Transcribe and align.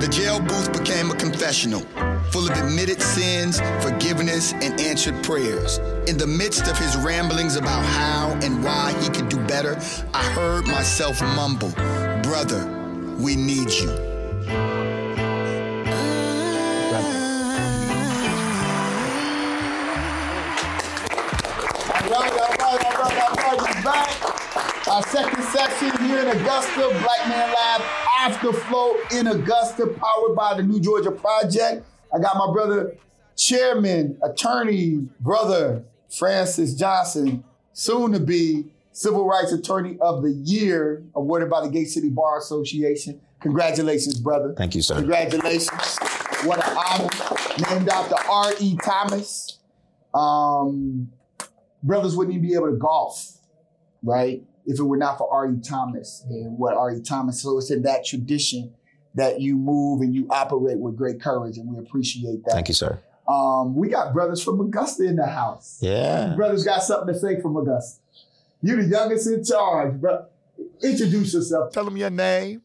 The 0.00 0.06
jail 0.06 0.38
booth 0.38 0.72
became 0.72 1.10
a 1.10 1.14
confessional, 1.16 1.80
full 2.30 2.48
of 2.48 2.56
admitted 2.56 3.02
sins, 3.02 3.60
forgiveness, 3.80 4.52
and 4.52 4.80
answered 4.80 5.24
prayers. 5.24 5.78
In 6.06 6.16
the 6.16 6.26
midst 6.26 6.68
of 6.68 6.78
his 6.78 6.96
ramblings 6.96 7.56
about 7.56 7.84
how 7.84 8.38
and 8.44 8.62
why 8.62 8.94
he 9.02 9.08
could 9.08 9.28
do 9.28 9.38
better, 9.46 9.76
I 10.14 10.22
heard 10.22 10.68
myself 10.68 11.20
mumble, 11.20 11.72
Brother, 12.22 12.64
we 13.18 13.34
need 13.34 13.72
you. 13.72 13.90
Our 24.88 25.02
second 25.02 25.42
session 25.42 26.06
here 26.06 26.20
in 26.20 26.28
Augusta, 26.28 26.88
Black 27.02 27.28
Man 27.28 27.52
Lab 27.52 28.07
Afterflow 28.18 28.96
in 29.12 29.28
Augusta, 29.28 29.86
powered 29.86 30.34
by 30.34 30.54
the 30.56 30.62
New 30.64 30.80
Georgia 30.80 31.12
Project. 31.12 31.86
I 32.12 32.18
got 32.18 32.36
my 32.36 32.52
brother, 32.52 32.96
chairman, 33.36 34.18
attorney, 34.22 35.08
brother 35.20 35.84
Francys 36.10 36.76
Johnson, 36.76 37.44
soon 37.74 38.10
to 38.12 38.18
be 38.18 38.64
Civil 38.90 39.24
Rights 39.24 39.52
Attorney 39.52 39.98
of 40.00 40.22
the 40.24 40.32
Year, 40.32 41.04
awarded 41.14 41.48
by 41.48 41.60
the 41.60 41.70
Gate 41.70 41.88
City 41.90 42.08
Bar 42.08 42.38
Association. 42.38 43.20
Congratulations, 43.40 44.18
brother. 44.18 44.52
Thank 44.56 44.74
you, 44.74 44.82
sir. 44.82 44.96
Congratulations. 44.96 45.98
What 46.42 46.58
an 46.66 46.76
honor. 46.76 47.08
Named 47.70 47.88
after 47.88 48.16
R.E. 48.28 48.76
Thomas. 48.82 49.60
Um, 50.12 51.12
brothers 51.84 52.16
wouldn't 52.16 52.34
even 52.36 52.48
be 52.48 52.54
able 52.54 52.66
to 52.66 52.76
golf, 52.76 53.38
right? 54.02 54.42
If 54.68 54.78
it 54.78 54.82
were 54.84 54.98
not 54.98 55.16
for 55.16 55.32
R.E. 55.32 55.60
Thomas 55.62 56.22
and 56.28 56.58
what 56.58 56.76
R.E. 56.76 57.00
Thomas. 57.00 57.42
So 57.42 57.56
it's 57.56 57.70
in 57.70 57.82
that 57.82 58.04
tradition 58.04 58.74
that 59.14 59.40
you 59.40 59.56
move 59.56 60.02
and 60.02 60.14
you 60.14 60.26
operate 60.30 60.78
with 60.78 60.94
great 60.94 61.20
courage, 61.20 61.56
and 61.56 61.68
we 61.72 61.78
appreciate 61.78 62.44
that. 62.44 62.52
Thank 62.52 62.68
you, 62.68 62.74
sir. 62.74 63.00
Um, 63.26 63.74
we 63.74 63.88
got 63.88 64.12
brothers 64.12 64.44
from 64.44 64.60
Augusta 64.60 65.04
in 65.04 65.16
the 65.16 65.26
house. 65.26 65.78
Yeah. 65.80 66.34
Brothers 66.36 66.64
got 66.64 66.82
something 66.82 67.12
to 67.14 67.18
say 67.18 67.40
from 67.40 67.56
Augusta. 67.56 68.00
You 68.60 68.76
the 68.76 68.88
youngest 68.88 69.26
in 69.26 69.42
charge, 69.42 69.98
bro. 70.00 70.26
Introduce 70.82 71.32
yourself. 71.32 71.72
Tell 71.72 71.84
them 71.86 71.96
your 71.96 72.10
name. 72.10 72.62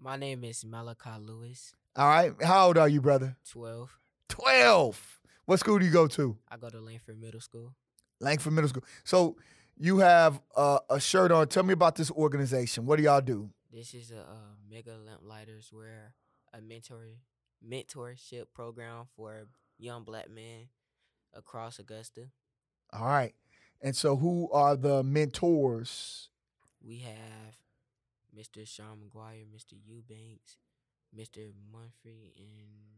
My 0.00 0.16
name 0.16 0.44
is 0.44 0.64
Malachi 0.64 1.10
Lewis, 1.20 1.74
All 1.94 2.08
right. 2.08 2.32
How 2.42 2.68
old 2.68 2.78
are 2.78 2.88
you, 2.88 3.02
brother? 3.02 3.36
12. 3.50 3.98
12. 4.30 5.20
What 5.44 5.60
school 5.60 5.78
do 5.78 5.84
you 5.84 5.92
go 5.92 6.06
to? 6.06 6.38
I 6.50 6.56
go 6.56 6.70
to 6.70 6.80
Langford 6.80 7.20
Middle 7.20 7.40
School. 7.40 7.74
Langford 8.20 8.54
Middle 8.54 8.68
School. 8.68 8.84
So 9.04 9.36
you 9.82 9.98
have 9.98 10.40
uh, 10.56 10.78
a 10.88 11.00
shirt 11.00 11.32
on. 11.32 11.48
Tell 11.48 11.64
me 11.64 11.72
about 11.72 11.96
this 11.96 12.10
organization. 12.12 12.86
What 12.86 12.98
do 12.98 13.02
y'all 13.02 13.20
do? 13.20 13.50
This 13.72 13.94
is 13.94 14.12
a 14.12 14.20
uh, 14.20 14.54
Mega 14.70 14.96
Lamp 15.04 15.22
Lighters 15.24 15.70
where 15.72 16.14
a 16.54 16.60
mentor 16.60 17.06
mentorship 17.66 18.44
program 18.54 19.06
for 19.16 19.46
young 19.78 20.04
black 20.04 20.30
men 20.30 20.68
across 21.34 21.80
Augusta. 21.80 22.28
All 22.92 23.06
right. 23.06 23.34
And 23.80 23.96
so 23.96 24.16
who 24.16 24.48
are 24.52 24.76
the 24.76 25.02
mentors? 25.02 26.28
We 26.80 26.98
have 26.98 27.56
Mr. 28.36 28.66
Sean 28.66 28.98
McGuire, 28.98 29.44
Mr. 29.52 29.74
Eubanks, 29.84 30.58
Mr. 31.16 31.50
Munfrey, 31.74 32.32
and 32.36 32.92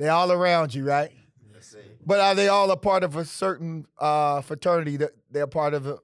They 0.00 0.08
all 0.08 0.32
around 0.32 0.74
you, 0.74 0.86
right? 0.86 1.12
Let's 1.52 1.72
see. 1.72 1.78
But 2.06 2.20
are 2.20 2.34
they 2.34 2.48
all 2.48 2.70
a 2.70 2.76
part 2.78 3.04
of 3.04 3.16
a 3.16 3.24
certain 3.26 3.84
uh, 3.98 4.40
fraternity? 4.40 4.96
That 4.96 5.10
they're 5.30 5.46
part 5.46 5.74
of 5.74 5.86
uh, 5.86 5.96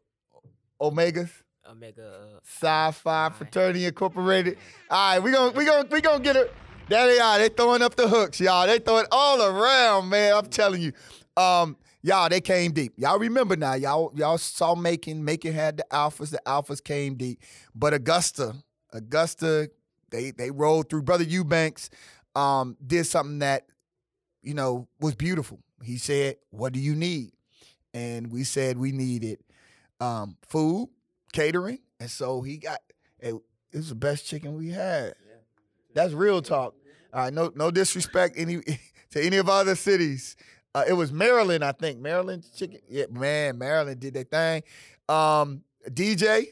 Omegas, 0.79 1.31
Omega. 1.67 2.07
Uh, 2.07 2.39
Psi 2.43 2.91
Phi 2.91 3.31
Phi. 3.31 3.35
Fraternity 3.35 3.87
Incorporated. 3.87 4.59
All 4.91 5.15
right, 5.15 5.19
we 5.19 5.33
gonna 5.33 5.53
we 5.53 5.65
gonna 5.65 5.89
we 5.91 6.03
gonna 6.03 6.23
get 6.23 6.37
it. 6.37 6.53
There 6.91 7.07
they 7.07 7.19
are. 7.19 7.39
They 7.39 7.49
throwing 7.49 7.81
up 7.81 7.97
the 7.97 8.07
hooks, 8.07 8.39
y'all. 8.39 8.67
They 8.67 8.81
throw 8.81 8.99
it 8.99 9.07
all 9.11 9.41
around, 9.41 10.11
man. 10.11 10.35
I'm 10.35 10.47
telling 10.47 10.83
you. 10.83 10.93
Um, 11.35 11.79
y'all, 12.03 12.29
they 12.29 12.43
came 12.43 12.73
deep. 12.73 12.93
Y'all 12.99 13.19
remember 13.19 13.57
now. 13.57 13.73
Y'all 13.73 14.13
y'all 14.15 14.37
saw 14.37 14.75
Macon. 14.75 15.25
Macon 15.25 15.55
had 15.55 15.79
the 15.79 15.87
alphas. 15.91 16.29
The 16.29 16.43
alphas 16.45 16.85
came 16.85 17.15
deep. 17.15 17.41
But 17.75 17.95
Augusta, 17.95 18.57
Augusta, 18.93 19.71
they 20.11 20.33
they 20.33 20.51
rolled 20.51 20.91
through. 20.91 21.05
Brother 21.05 21.25
Eubanks 21.25 21.89
um, 22.35 22.77
did 22.87 23.07
something 23.07 23.39
that 23.39 23.65
you 24.47 24.55
know, 24.55 24.87
was 25.01 25.17
beautiful. 25.17 25.59
He 25.83 25.99
said, 25.99 26.37
What 26.51 26.73
do 26.73 26.79
you 26.79 26.95
need? 26.95 27.33
And 27.93 28.31
we 28.31 28.45
said 28.45 28.79
we 28.79 28.93
needed 28.93 29.41
um, 30.01 30.37
food, 30.47 30.89
catering. 31.33 31.81
And 31.99 32.11
so 32.11 32.43
he 32.43 32.59
got 32.59 32.79
it, 33.19 33.35
it 33.73 33.77
was 33.77 33.89
the 33.89 33.95
best 33.97 34.27
chicken 34.27 34.57
we 34.57 34.71
had. 34.71 35.15
That's 35.95 36.13
real 36.13 36.43
talk. 36.43 36.75
All 37.13 37.23
right, 37.23 37.33
no, 37.33 37.51
no 37.57 37.71
disrespect 37.71 38.35
any 38.39 38.61
to 39.11 39.21
any 39.21 39.39
of 39.39 39.49
other 39.49 39.75
cities. 39.75 40.37
Uh, 40.75 40.85
it 40.87 40.93
was 40.93 41.11
Maryland, 41.11 41.65
I 41.65 41.73
think. 41.73 41.99
Maryland 41.99 42.47
chicken. 42.55 42.81
Yeah, 42.89 43.07
man, 43.11 43.59
Maryland 43.59 43.99
did 43.99 44.15
their 44.15 44.25
thing. 44.25 44.63
Um, 45.09 45.63
DJ. 45.89 46.49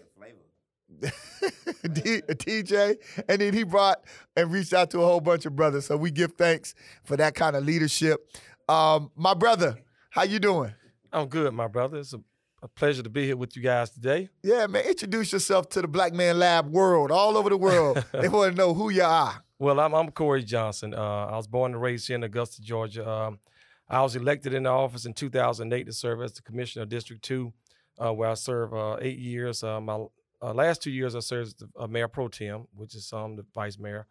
D- 1.92 2.22
TJ, 2.22 2.96
and 3.28 3.40
then 3.40 3.52
he 3.52 3.62
brought 3.62 4.02
and 4.36 4.50
reached 4.50 4.72
out 4.72 4.90
to 4.90 5.02
a 5.02 5.04
whole 5.04 5.20
bunch 5.20 5.46
of 5.46 5.54
brothers. 5.54 5.86
So 5.86 5.96
we 5.96 6.10
give 6.10 6.32
thanks 6.32 6.74
for 7.04 7.16
that 7.16 7.34
kind 7.34 7.56
of 7.56 7.64
leadership. 7.64 8.30
Um, 8.68 9.10
my 9.16 9.34
brother, 9.34 9.76
how 10.10 10.22
you 10.22 10.38
doing? 10.38 10.72
I'm 11.12 11.28
good, 11.28 11.52
my 11.52 11.68
brother. 11.68 11.98
It's 11.98 12.14
a, 12.14 12.20
a 12.62 12.68
pleasure 12.68 13.02
to 13.02 13.10
be 13.10 13.26
here 13.26 13.36
with 13.36 13.56
you 13.56 13.62
guys 13.62 13.90
today. 13.90 14.30
Yeah, 14.42 14.66
man. 14.66 14.84
Introduce 14.84 15.32
yourself 15.32 15.68
to 15.70 15.82
the 15.82 15.88
Black 15.88 16.12
Man 16.12 16.38
Lab 16.38 16.70
world, 16.70 17.10
all 17.10 17.36
over 17.36 17.50
the 17.50 17.56
world. 17.56 18.04
they 18.12 18.28
want 18.28 18.52
to 18.52 18.56
know 18.56 18.74
who 18.74 18.90
you 18.90 19.02
are. 19.04 19.44
Well, 19.58 19.78
I'm, 19.78 19.94
I'm 19.94 20.10
Corey 20.10 20.42
Johnson. 20.42 20.94
Uh, 20.94 21.26
I 21.26 21.36
was 21.36 21.46
born 21.46 21.72
and 21.72 21.80
raised 21.80 22.08
here 22.08 22.16
in 22.16 22.24
Augusta, 22.24 22.62
Georgia. 22.62 23.08
Um, 23.08 23.38
I 23.88 24.02
was 24.02 24.16
elected 24.16 24.54
into 24.54 24.70
office 24.70 25.04
in 25.06 25.12
2008 25.12 25.84
to 25.84 25.92
serve 25.92 26.22
as 26.22 26.32
the 26.32 26.42
commissioner 26.42 26.82
of 26.82 26.88
District 26.88 27.22
2, 27.22 27.52
uh, 27.98 28.12
where 28.12 28.30
I 28.30 28.34
served 28.34 28.74
uh, 28.74 28.96
eight 29.00 29.18
years. 29.18 29.62
Uh, 29.62 29.80
my 29.80 30.06
uh, 30.44 30.54
last 30.54 30.82
two 30.82 30.90
years, 30.90 31.14
I 31.14 31.20
served 31.20 31.46
as 31.48 31.54
the 31.54 31.68
uh, 31.78 31.86
mayor 31.86 32.08
pro 32.08 32.28
tem, 32.28 32.66
which 32.74 32.94
is 32.94 33.12
um, 33.12 33.36
the 33.36 33.44
vice 33.54 33.78
mayor. 33.78 34.06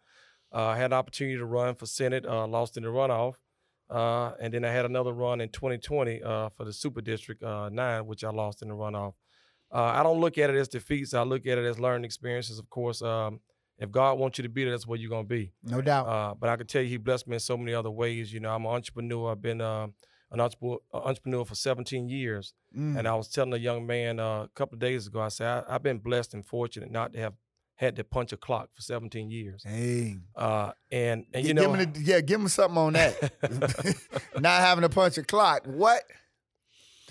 Uh, 0.52 0.66
I 0.66 0.76
had 0.76 0.86
an 0.86 0.92
opportunity 0.94 1.36
to 1.36 1.44
run 1.44 1.74
for 1.74 1.86
Senate, 1.86 2.24
uh, 2.26 2.46
lost 2.46 2.76
in 2.76 2.82
the 2.82 2.88
runoff. 2.88 3.34
Uh, 3.90 4.32
and 4.40 4.52
then 4.54 4.64
I 4.64 4.70
had 4.72 4.84
another 4.84 5.12
run 5.12 5.40
in 5.40 5.48
2020 5.50 6.22
uh, 6.22 6.48
for 6.50 6.64
the 6.64 6.72
Super 6.72 7.00
District 7.00 7.42
uh, 7.42 7.68
9, 7.68 8.06
which 8.06 8.24
I 8.24 8.30
lost 8.30 8.62
in 8.62 8.68
the 8.68 8.74
runoff. 8.74 9.14
Uh, 9.72 9.82
I 9.82 10.02
don't 10.02 10.20
look 10.20 10.38
at 10.38 10.50
it 10.50 10.56
as 10.56 10.68
defeats. 10.68 11.14
I 11.14 11.22
look 11.22 11.46
at 11.46 11.58
it 11.58 11.64
as 11.64 11.78
learning 11.78 12.04
experiences. 12.04 12.58
Of 12.58 12.70
course, 12.70 13.02
um, 13.02 13.40
if 13.78 13.90
God 13.90 14.18
wants 14.18 14.38
you 14.38 14.42
to 14.42 14.48
be 14.48 14.64
there, 14.64 14.72
that's 14.72 14.86
where 14.86 14.98
you're 14.98 15.10
going 15.10 15.24
to 15.24 15.28
be. 15.28 15.52
No 15.64 15.82
doubt. 15.82 16.06
Uh, 16.06 16.34
but 16.34 16.48
I 16.48 16.56
can 16.56 16.66
tell 16.66 16.82
you, 16.82 16.88
He 16.88 16.96
blessed 16.96 17.26
me 17.26 17.34
in 17.34 17.40
so 17.40 17.56
many 17.56 17.74
other 17.74 17.90
ways. 17.90 18.32
You 18.32 18.40
know, 18.40 18.54
I'm 18.54 18.64
an 18.64 18.72
entrepreneur. 18.72 19.32
I've 19.32 19.42
been 19.42 19.60
uh, 19.60 19.88
an 20.34 20.78
entrepreneur, 20.92 21.44
for 21.44 21.54
17 21.54 22.08
years. 22.08 22.54
Mm. 22.76 22.98
And 22.98 23.08
I 23.08 23.14
was 23.14 23.28
telling 23.28 23.52
a 23.52 23.56
young 23.58 23.86
man 23.86 24.20
uh, 24.20 24.42
a 24.42 24.50
couple 24.54 24.74
of 24.74 24.80
days 24.80 25.06
ago, 25.06 25.20
I 25.20 25.28
said, 25.28 25.46
I, 25.46 25.74
I've 25.74 25.82
been 25.82 25.98
blessed 25.98 26.34
and 26.34 26.44
fortunate 26.44 26.90
not 26.90 27.12
to 27.14 27.20
have 27.20 27.34
had 27.76 27.96
to 27.96 28.04
punch 28.04 28.32
a 28.32 28.36
clock 28.36 28.68
for 28.74 28.82
17 28.82 29.30
years. 29.30 29.64
Hey. 29.66 30.16
Uh, 30.36 30.72
and 30.92 31.24
and 31.34 31.44
you 31.44 31.54
know, 31.54 31.74
give 31.74 31.94
the, 31.94 32.00
yeah, 32.00 32.20
give 32.20 32.40
me 32.40 32.48
something 32.48 32.78
on 32.78 32.92
that. 32.92 33.32
Not 34.40 34.60
having 34.60 34.82
to 34.82 34.88
punch 34.88 35.18
a 35.18 35.24
clock. 35.24 35.64
What? 35.66 36.02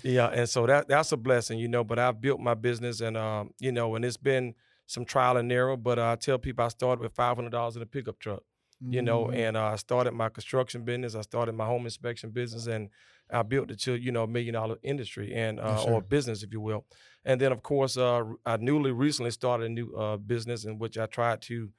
Yeah, 0.02 0.28
and 0.28 0.48
so 0.48 0.66
that 0.66 0.86
that's 0.88 1.12
a 1.12 1.16
blessing, 1.16 1.58
you 1.58 1.68
know. 1.68 1.82
But 1.84 1.98
I've 1.98 2.20
built 2.20 2.40
my 2.40 2.54
business, 2.54 3.00
and 3.00 3.16
um, 3.16 3.52
you 3.58 3.72
know, 3.72 3.94
and 3.94 4.04
it's 4.04 4.18
been 4.18 4.54
some 4.86 5.04
trial 5.06 5.38
and 5.38 5.50
error. 5.50 5.76
But 5.76 5.98
uh, 5.98 6.12
I 6.12 6.16
tell 6.16 6.38
people 6.38 6.64
I 6.64 6.68
started 6.68 7.02
with 7.02 7.14
five 7.14 7.36
hundred 7.36 7.52
dollars 7.52 7.76
in 7.76 7.82
a 7.82 7.86
pickup 7.86 8.18
truck, 8.18 8.42
you 8.80 9.00
know, 9.00 9.26
Mhm. 9.26 9.36
and 9.36 9.56
uh, 9.56 9.64
I 9.64 9.76
started 9.76 10.12
my 10.12 10.28
construction 10.28 10.84
business. 10.84 11.14
I 11.14 11.22
started 11.22 11.54
my 11.54 11.64
home 11.64 11.84
inspection 11.86 12.30
business, 12.30 12.66
and 12.66 12.90
I 13.32 13.42
built 13.42 13.70
it 13.70 13.80
to 13.82 13.94
you 13.94 14.12
know 14.12 14.24
a 14.24 14.28
million 14.28 14.54
dollar 14.54 14.76
industry 14.82 15.34
and 15.34 15.58
uh, 15.60 15.76
Yes, 15.76 15.84
or 15.86 16.02
business, 16.02 16.42
if 16.42 16.52
you 16.52 16.60
will. 16.60 16.86
And 17.24 17.40
then 17.40 17.52
of 17.52 17.62
course, 17.62 17.96
uh, 17.96 18.22
I 18.44 18.56
newly 18.58 18.92
recently 18.92 19.30
started 19.30 19.66
a 19.66 19.68
new 19.70 19.94
uh, 19.94 20.16
business 20.18 20.64
in 20.64 20.78
which 20.78 20.98
I 20.98 21.06
tried 21.06 21.40
to 21.42 21.70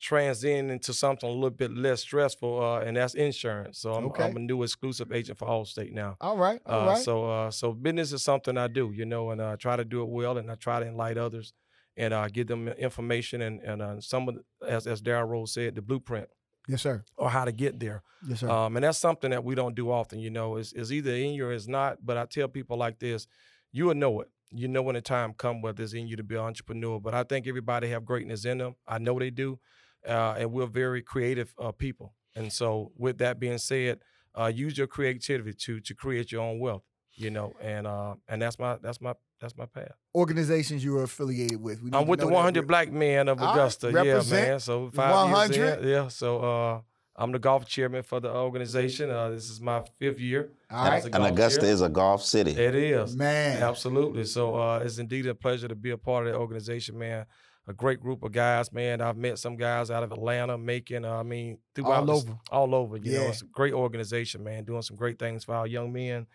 transcend 0.00 0.70
into 0.70 0.92
something 0.92 1.28
a 1.28 1.32
little 1.32 1.50
bit 1.50 1.72
less 1.72 2.00
stressful, 2.00 2.60
uh, 2.62 2.80
and 2.80 2.96
that's 2.96 3.14
insurance. 3.14 3.78
So 3.80 3.92
I'm, 3.94 4.06
Okay. 4.06 4.24
I'm 4.24 4.36
a 4.36 4.40
new 4.40 4.62
exclusive 4.62 5.12
agent 5.12 5.38
for 5.38 5.46
Allstate 5.46 5.92
now. 5.92 6.16
All 6.20 6.36
right. 6.36 6.60
All 6.66 6.80
Uh, 6.82 6.86
right. 6.88 6.96
So, 6.98 7.30
uh, 7.30 7.50
so 7.50 7.72
business 7.72 8.12
is 8.12 8.22
something 8.22 8.56
I 8.58 8.66
do, 8.68 8.92
you 8.92 9.04
know, 9.04 9.30
and 9.30 9.40
I 9.40 9.56
try 9.56 9.76
to 9.76 9.84
do 9.84 10.02
it 10.02 10.08
well, 10.08 10.38
and 10.38 10.50
I 10.50 10.56
try 10.56 10.80
to 10.80 10.86
enlighten 10.86 11.22
others, 11.22 11.52
and 11.96 12.12
uh, 12.14 12.26
give 12.28 12.46
them 12.48 12.68
information 12.68 13.42
and 13.42 13.60
and 13.60 13.82
uh, 13.82 14.00
some 14.00 14.28
of, 14.28 14.36
the, 14.36 14.66
as 14.68 14.86
as 14.86 15.02
Darren 15.02 15.28
Rose 15.28 15.52
said, 15.54 15.74
the 15.76 15.82
blueprint 15.82 16.28
yes, 16.68 16.82
sir. 16.82 17.04
or 17.16 17.30
how 17.30 17.44
to 17.44 17.52
get 17.52 17.78
there. 17.80 18.02
Yes, 18.26 18.40
sir. 18.40 18.48
Um, 18.48 18.76
and 18.76 18.84
that's 18.84 18.98
something 18.98 19.30
that 19.30 19.44
we 19.44 19.54
don't 19.54 19.74
do 19.74 19.90
often, 19.90 20.18
you 20.20 20.30
know. 20.30 20.56
It's, 20.56 20.72
it's 20.72 20.90
either 20.90 21.12
in 21.12 21.32
you 21.34 21.46
or 21.46 21.52
it's 21.52 21.68
not. 21.68 21.98
But 22.04 22.16
I 22.16 22.24
tell 22.26 22.48
people 22.48 22.76
like 22.76 22.98
this, 22.98 23.26
you 23.72 23.86
will 23.86 23.94
know 23.94 24.20
it. 24.20 24.28
You 24.50 24.68
know 24.68 24.82
when 24.82 24.94
the 24.94 25.00
time 25.00 25.32
come 25.32 25.62
whether 25.62 25.82
it's 25.82 25.94
in 25.94 26.06
you 26.06 26.16
to 26.16 26.22
be 26.22 26.34
an 26.34 26.42
entrepreneur. 26.42 27.00
But 27.00 27.14
I 27.14 27.22
think 27.24 27.46
everybody 27.46 27.88
have 27.88 28.04
greatness 28.04 28.44
in 28.44 28.58
them. 28.58 28.76
I 28.86 28.98
know 28.98 29.18
they 29.18 29.30
do, 29.30 29.58
uh, 30.06 30.34
and 30.38 30.52
we're 30.52 30.66
very 30.66 31.02
creative 31.02 31.54
uh, 31.58 31.72
people. 31.72 32.14
And 32.36 32.52
so, 32.52 32.92
with 32.96 33.18
that 33.18 33.40
being 33.40 33.58
said, 33.58 34.00
uh, 34.38 34.52
use 34.54 34.76
your 34.76 34.86
creativity 34.86 35.54
to 35.54 35.80
to 35.80 35.94
create 35.94 36.32
your 36.32 36.42
own 36.42 36.58
wealth. 36.60 36.82
You 37.14 37.30
know, 37.30 37.54
and 37.60 37.86
uh, 37.86 38.14
and 38.28 38.40
that's 38.40 38.58
my 38.58 38.76
that's 38.82 39.00
my 39.00 39.14
that's 39.40 39.56
my 39.56 39.66
path. 39.66 39.92
Organizations 40.14 40.84
you 40.84 40.92
were 40.94 41.02
affiliated 41.02 41.60
with. 41.60 41.80
I'm 41.92 42.06
with 42.06 42.20
the 42.20 42.28
100 42.28 42.66
Black 42.66 42.90
Men 42.90 43.28
of 43.28 43.38
Augusta. 43.38 43.90
Yeah, 43.92 44.22
man. 44.30 44.60
So 44.60 44.90
five 44.94 45.30
100. 45.30 45.56
years 45.56 45.78
in. 45.82 45.88
Yeah. 45.88 46.08
So 46.08 46.38
uh, 46.38 46.80
I'm 47.16 47.32
the 47.32 47.38
golf 47.38 47.66
chairman 47.66 48.02
for 48.02 48.20
the 48.20 48.32
organization. 48.32 49.10
Uh, 49.10 49.30
this 49.30 49.50
is 49.50 49.60
my 49.60 49.82
fifth 49.98 50.20
year. 50.20 50.50
All 50.70 50.88
right. 50.88 51.04
And 51.04 51.24
Augusta 51.24 51.60
chair. 51.60 51.70
is 51.70 51.82
a 51.82 51.88
golf 51.88 52.22
city. 52.24 52.52
It 52.52 52.74
is. 52.74 53.14
Man. 53.16 53.62
Absolutely. 53.62 54.24
So 54.24 54.54
uh, 54.54 54.78
it's 54.78 54.98
indeed 54.98 55.26
a 55.26 55.34
pleasure 55.34 55.68
to 55.68 55.74
be 55.74 55.90
a 55.90 55.98
part 55.98 56.26
of 56.26 56.32
the 56.32 56.38
organization, 56.38 56.98
man. 56.98 57.26
A 57.68 57.72
great 57.72 58.00
group 58.00 58.24
of 58.24 58.32
guys, 58.32 58.72
man. 58.72 59.00
I've 59.00 59.16
met 59.16 59.38
some 59.38 59.56
guys 59.56 59.90
out 59.90 60.02
of 60.02 60.10
Atlanta, 60.10 60.58
Macon. 60.58 61.04
Uh, 61.04 61.18
I 61.18 61.22
mean, 61.22 61.58
throughout 61.74 62.08
All 62.08 62.16
over. 62.16 62.38
all 62.50 62.74
over. 62.74 62.96
You 62.96 63.12
know, 63.12 63.22
it's 63.28 63.42
a 63.42 63.46
great 63.46 63.72
organization, 63.72 64.42
man. 64.42 64.64
Doing 64.64 64.82
some 64.82 64.96
great 64.96 65.18
things 65.18 65.44
for 65.44 65.54
our 65.54 65.66
young 65.68 65.92
men, 65.92 66.26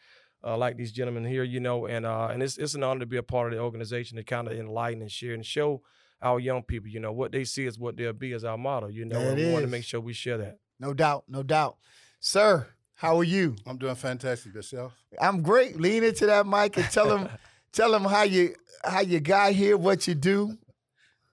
uh, 0.44 0.58
like 0.58 0.78
these 0.78 0.92
gentlemen 0.92 1.26
here. 1.26 1.44
You 1.44 1.60
know, 1.60 1.86
and 1.88 2.06
uh, 2.06 2.30
and 2.32 2.42
it's 2.44 2.58
it's 2.58 2.76
an 2.76 2.84
honor 2.84 3.02
to 3.02 3.06
be 3.06 3.18
a 3.18 3.24
part 3.24 3.54
of 3.54 3.58
the 3.58 3.64
organization 3.64 4.18
to 4.18 4.24
kind 4.24 4.48
of 4.48 4.54
enlighten 4.54 5.02
and 5.02 5.12
share 5.12 5.34
and 5.34 5.46
show 5.46 5.82
our 6.22 6.40
young 6.40 6.64
people. 6.64 6.90
You 6.90 7.00
know, 7.00 7.12
what 7.12 7.32
they 7.32 7.44
see 7.44 7.66
is 7.66 7.78
what 7.78 7.98
they'll 7.98 8.14
be 8.14 8.32
is 8.34 8.44
our 8.44 8.58
motto. 8.58 8.88
You 8.88 9.06
know, 9.06 9.20
There 9.20 9.32
and 9.32 9.40
it 9.40 9.48
we 9.48 9.54
want 9.54 9.66
to 9.66 9.72
make 9.72 9.84
sure 9.84 10.00
we 10.00 10.14
share 10.14 10.38
that. 10.38 10.60
No 10.80 10.94
doubt, 10.94 11.26
no 11.28 11.44
doubt. 11.44 11.78
Sir, 12.20 12.68
how 12.96 13.18
are 13.18 13.24
you? 13.24 13.56
I'm 13.66 13.78
doing 13.78 13.96
fantastic 13.96 14.54
yourself. 14.54 14.94
I'm 15.20 15.42
great. 15.42 15.80
Lean 15.80 16.04
into 16.04 16.26
that 16.26 16.48
mic 16.48 16.78
and 16.78 16.86
tell 16.90 17.08
them 17.08 17.30
tell 17.72 17.92
them 17.92 18.04
how 18.04 18.24
you 18.24 18.56
how 18.84 19.02
you 19.02 19.20
got 19.20 19.54
here, 19.54 19.78
what 19.78 20.08
you 20.08 20.16
do. 20.16 20.58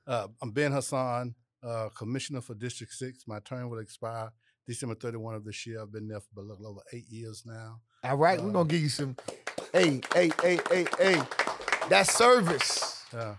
Uh, 0.06 0.28
I'm 0.42 0.50
Ben 0.50 0.72
Hasan, 0.72 1.34
uh, 1.62 1.88
Commissioner 1.96 2.42
for 2.42 2.54
District 2.54 2.92
6. 2.92 3.24
My 3.26 3.40
term 3.40 3.70
will 3.70 3.78
expire 3.78 4.30
December 4.66 4.94
31 4.94 5.36
of 5.36 5.44
this 5.44 5.66
year. 5.66 5.80
I've 5.80 5.92
been 5.92 6.08
there 6.08 6.20
for 6.20 6.40
a 6.40 6.42
little 6.42 6.66
over 6.66 6.80
eight 6.92 7.08
years 7.08 7.44
now. 7.46 7.80
All 8.04 8.18
right, 8.18 8.38
we're 8.38 8.50
gonna 8.52 8.68
give 8.68 8.82
you 8.82 8.90
some 8.90 9.16
hey, 9.72 9.98
hey, 10.12 10.30
hey, 10.42 10.58
hey, 10.70 10.86
hey. 10.98 11.22
That's 11.88 12.14
service. 12.14 13.02
Yeah. 13.14 13.36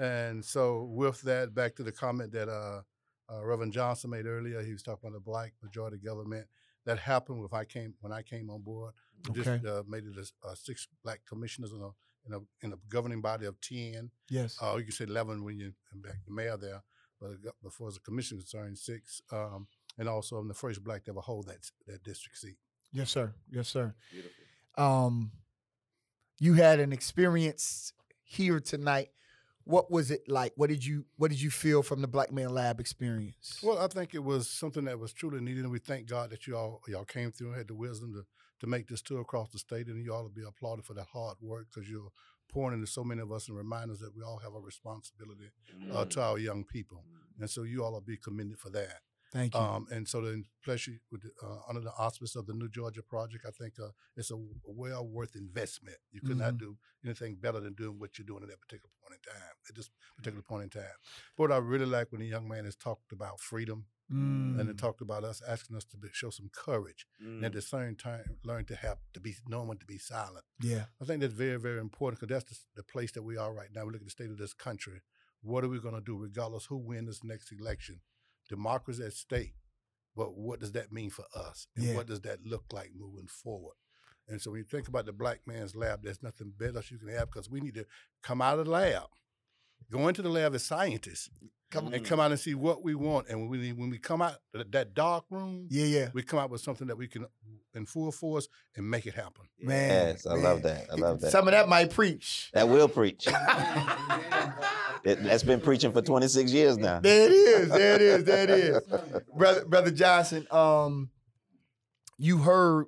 and 0.00 0.44
so, 0.44 0.88
with 0.90 1.22
that, 1.22 1.54
back 1.54 1.76
to 1.76 1.84
the 1.84 1.92
comment 1.92 2.32
that 2.32 2.48
uh, 2.48 2.80
uh, 3.32 3.44
Reverend 3.44 3.72
Johnson 3.72 4.10
made 4.10 4.26
earlier, 4.26 4.62
he 4.62 4.72
was 4.72 4.82
talking 4.82 5.08
about 5.08 5.14
the 5.14 5.20
black 5.20 5.52
majority 5.62 5.98
government. 5.98 6.48
That 6.86 6.98
happened 6.98 7.38
when 7.38 7.48
I 7.52 7.64
came 7.64 7.94
when 8.00 8.12
I 8.12 8.22
came 8.22 8.50
on 8.50 8.62
board. 8.62 8.94
We 9.28 9.40
Okay. 9.40 9.58
Just 9.58 9.64
uh, 9.64 9.84
made 9.88 10.02
it 10.04 10.18
a, 10.44 10.56
six 10.56 10.88
black 11.04 11.20
commissioners 11.28 11.70
in 11.72 11.80
a, 11.80 11.90
in 12.26 12.34
a 12.34 12.66
in 12.66 12.72
a 12.72 12.76
governing 12.88 13.20
body 13.20 13.46
of 13.46 13.60
ten. 13.60 14.10
Yes. 14.28 14.58
Uh, 14.60 14.74
you 14.76 14.82
can 14.82 14.92
say 14.92 15.04
11 15.04 15.44
when 15.44 15.56
you 15.56 15.72
back 15.94 16.16
the 16.26 16.34
mayor 16.34 16.56
there, 16.56 16.82
but 17.20 17.30
before 17.62 17.90
a 17.90 18.00
commission 18.00 18.38
concerned, 18.38 18.76
six. 18.76 19.22
Um, 19.30 19.68
and 19.98 20.08
also 20.08 20.36
I'm 20.36 20.48
the 20.48 20.54
first 20.54 20.82
black 20.82 21.04
to 21.04 21.12
ever 21.12 21.20
hold 21.20 21.46
that 21.46 21.70
that 21.86 22.02
district 22.02 22.38
seat. 22.38 22.56
Yes, 22.94 23.10
sir. 23.10 23.34
Yes, 23.50 23.68
sir. 23.68 23.94
Um, 24.78 25.32
you 26.38 26.54
had 26.54 26.80
an 26.80 26.92
experience 26.92 27.92
here 28.22 28.60
tonight. 28.60 29.10
What 29.64 29.90
was 29.90 30.10
it 30.10 30.28
like? 30.28 30.52
What 30.56 30.68
did 30.70 30.84
you 30.84 31.04
What 31.16 31.30
did 31.30 31.40
you 31.40 31.50
feel 31.50 31.82
from 31.82 32.02
the 32.02 32.08
Black 32.08 32.32
Man 32.32 32.50
Lab 32.50 32.80
experience? 32.80 33.60
Well, 33.62 33.78
I 33.78 33.88
think 33.88 34.14
it 34.14 34.22
was 34.22 34.48
something 34.48 34.84
that 34.84 34.98
was 34.98 35.12
truly 35.12 35.40
needed, 35.40 35.64
and 35.64 35.72
we 35.72 35.78
thank 35.78 36.06
God 36.06 36.30
that 36.30 36.46
you 36.46 36.56
all 36.56 36.80
y'all 36.86 37.04
came 37.04 37.32
through 37.32 37.48
and 37.48 37.56
had 37.56 37.68
the 37.68 37.74
wisdom 37.74 38.12
to 38.12 38.24
to 38.60 38.66
make 38.68 38.86
this 38.88 39.02
tour 39.02 39.20
across 39.20 39.50
the 39.50 39.58
state, 39.58 39.88
and 39.88 40.02
you 40.04 40.14
all 40.14 40.22
to 40.22 40.30
be 40.30 40.44
applauded 40.46 40.84
for 40.84 40.94
that 40.94 41.06
hard 41.12 41.36
work 41.40 41.66
because 41.72 41.90
you're 41.90 42.12
pouring 42.48 42.74
into 42.74 42.86
so 42.86 43.02
many 43.02 43.20
of 43.20 43.32
us 43.32 43.48
and 43.48 43.56
remind 43.56 43.90
us 43.90 43.98
that 43.98 44.14
we 44.14 44.22
all 44.22 44.38
have 44.38 44.54
a 44.54 44.60
responsibility 44.60 45.50
uh, 45.92 46.04
to 46.04 46.22
our 46.22 46.38
young 46.38 46.64
people, 46.64 47.02
and 47.40 47.50
so 47.50 47.62
you 47.64 47.82
all 47.82 47.92
will 47.92 48.00
be 48.00 48.16
commended 48.16 48.58
for 48.58 48.70
that. 48.70 49.00
Thank 49.34 49.54
you. 49.54 49.60
Um, 49.60 49.86
and 49.90 50.06
so 50.08 50.20
then, 50.22 50.44
pleasure 50.64 50.92
with 51.10 51.22
uh, 51.42 51.58
under 51.68 51.80
the 51.82 51.92
auspice 51.98 52.36
of 52.36 52.46
the 52.46 52.54
New 52.54 52.68
Georgia 52.70 53.02
Project, 53.02 53.44
I 53.46 53.50
think 53.50 53.74
uh, 53.82 53.88
it's 54.16 54.30
a, 54.30 54.36
well 54.64 55.06
worth 55.06 55.34
investment. 55.34 55.96
You 56.12 56.20
could 56.20 56.38
not 56.38 56.56
do 56.56 56.76
anything 57.04 57.36
better 57.40 57.60
than 57.60 57.74
doing 57.74 57.98
what 57.98 58.16
you're 58.16 58.24
doing 58.26 58.44
at 58.44 58.48
that 58.48 58.60
particular 58.60 58.90
point 59.02 59.18
in 59.20 59.32
time, 59.32 59.54
at 59.68 59.74
this 59.74 59.90
particular 60.16 60.42
point 60.42 60.62
in 60.62 60.70
time. 60.70 60.96
But 61.36 61.42
what 61.50 61.52
I 61.52 61.56
really 61.58 61.84
like 61.96 62.12
when 62.12 62.20
the 62.20 62.28
young 62.28 62.46
man 62.48 62.64
has 62.64 62.76
talked 62.76 63.12
about 63.12 63.40
freedom 63.40 63.86
and 64.10 64.58
Mm. 64.58 64.70
it 64.70 64.76
talked 64.76 65.00
about 65.00 65.24
us 65.24 65.40
asking 65.48 65.76
us 65.78 65.84
to 65.86 65.96
be, 65.96 66.08
show 66.12 66.28
some 66.28 66.50
courage 66.52 67.06
and 67.20 67.42
at 67.42 67.54
the 67.54 67.62
same 67.62 67.96
time 67.96 68.36
learn 68.44 68.66
to 68.66 68.76
have 68.76 68.98
to 69.14 69.20
be 69.20 69.34
know 69.48 69.62
when 69.64 69.78
to 69.78 69.86
be 69.86 69.96
silent. 69.96 70.44
yeah. 70.60 70.84
I 71.00 71.06
think 71.06 71.22
that's 71.22 71.32
very, 71.32 71.58
very 71.58 71.80
important 71.80 72.20
because 72.20 72.34
that's 72.34 72.50
the, 72.50 72.82
the 72.82 72.82
place 72.84 73.12
that 73.12 73.22
we 73.22 73.38
are 73.38 73.52
right 73.52 73.70
now. 73.74 73.84
We 73.86 73.92
look 73.92 74.02
at 74.02 74.06
the 74.06 74.10
state 74.10 74.30
of 74.30 74.36
this 74.36 74.52
country. 74.52 75.00
What 75.40 75.64
are 75.64 75.68
we 75.68 75.80
going 75.80 75.94
to 75.94 76.02
do, 76.02 76.18
regardless 76.18 76.66
who 76.66 76.76
wins 76.76 77.08
this 77.08 77.24
next 77.24 77.50
election? 77.50 78.02
Democracy 78.48 79.04
at 79.04 79.12
stake, 79.12 79.54
but 80.16 80.36
what 80.36 80.60
does 80.60 80.72
that 80.72 80.92
mean 80.92 81.10
for 81.10 81.24
us? 81.34 81.66
And 81.76 81.86
Yeah. 81.86 81.94
what 81.94 82.06
does 82.06 82.20
that 82.22 82.44
look 82.44 82.64
like 82.72 82.92
moving 82.94 83.26
forward? 83.26 83.76
And 84.28 84.40
so 84.40 84.50
when 84.50 84.58
you 84.58 84.64
think 84.64 84.88
about 84.88 85.06
the 85.06 85.12
black 85.12 85.40
man's 85.46 85.76
lab, 85.76 86.02
there's 86.02 86.22
nothing 86.22 86.52
better 86.56 86.82
you 86.88 86.98
can 86.98 87.08
have 87.08 87.30
because 87.30 87.50
we 87.50 87.60
need 87.60 87.74
to 87.74 87.86
come 88.22 88.40
out 88.40 88.58
of 88.58 88.64
the 88.64 88.70
lab, 88.70 89.08
go 89.90 90.08
into 90.08 90.22
the 90.22 90.30
lab 90.30 90.54
as 90.54 90.64
scientists, 90.64 91.28
Come 91.74 91.92
and 91.92 92.04
come 92.04 92.20
mm. 92.20 92.22
out 92.22 92.30
and 92.30 92.38
see 92.38 92.54
what 92.54 92.84
we 92.84 92.94
want. 92.94 93.28
And 93.28 93.40
when 93.40 93.50
we 93.50 93.72
when 93.72 93.90
we 93.90 93.98
come 93.98 94.22
out 94.22 94.36
that, 94.52 94.70
that 94.70 94.94
dark 94.94 95.24
room, 95.28 95.66
Yeah, 95.70 95.86
yeah. 95.86 96.08
we 96.12 96.22
come 96.22 96.38
out 96.38 96.48
with 96.48 96.60
something 96.60 96.86
that 96.86 96.96
we 96.96 97.08
can 97.08 97.26
in 97.74 97.84
full 97.84 98.12
force 98.12 98.48
and 98.76 98.88
make 98.88 99.06
it 99.06 99.14
happen. 99.14 99.48
Man. 99.58 99.88
Yes, 99.90 100.24
I 100.24 100.34
love 100.34 100.62
that. 100.62 100.86
I 100.92 100.94
love 100.94 101.20
that. 101.20 101.32
Some 101.32 101.48
of 101.48 101.52
that 101.52 101.68
might 101.68 101.90
preach. 101.90 102.50
That 102.54 102.68
will 102.68 102.88
preach. 102.88 103.26
It, 105.04 105.22
that's 105.22 105.42
been 105.42 105.60
preaching 105.60 105.92
for 105.92 106.00
26 106.00 106.52
years 106.52 106.78
now. 106.78 107.00
There 107.00 107.28
it 107.28 107.32
is. 107.32 107.68
There 107.68 107.94
it 107.94 108.00
is. 108.00 108.24
There 108.24 108.44
it 108.44 108.50
is. 108.50 108.80
Brother 109.36 109.64
Brother 109.66 109.90
Johnson, 109.90 110.46
um, 110.50 111.10
you 112.16 112.38
heard 112.38 112.86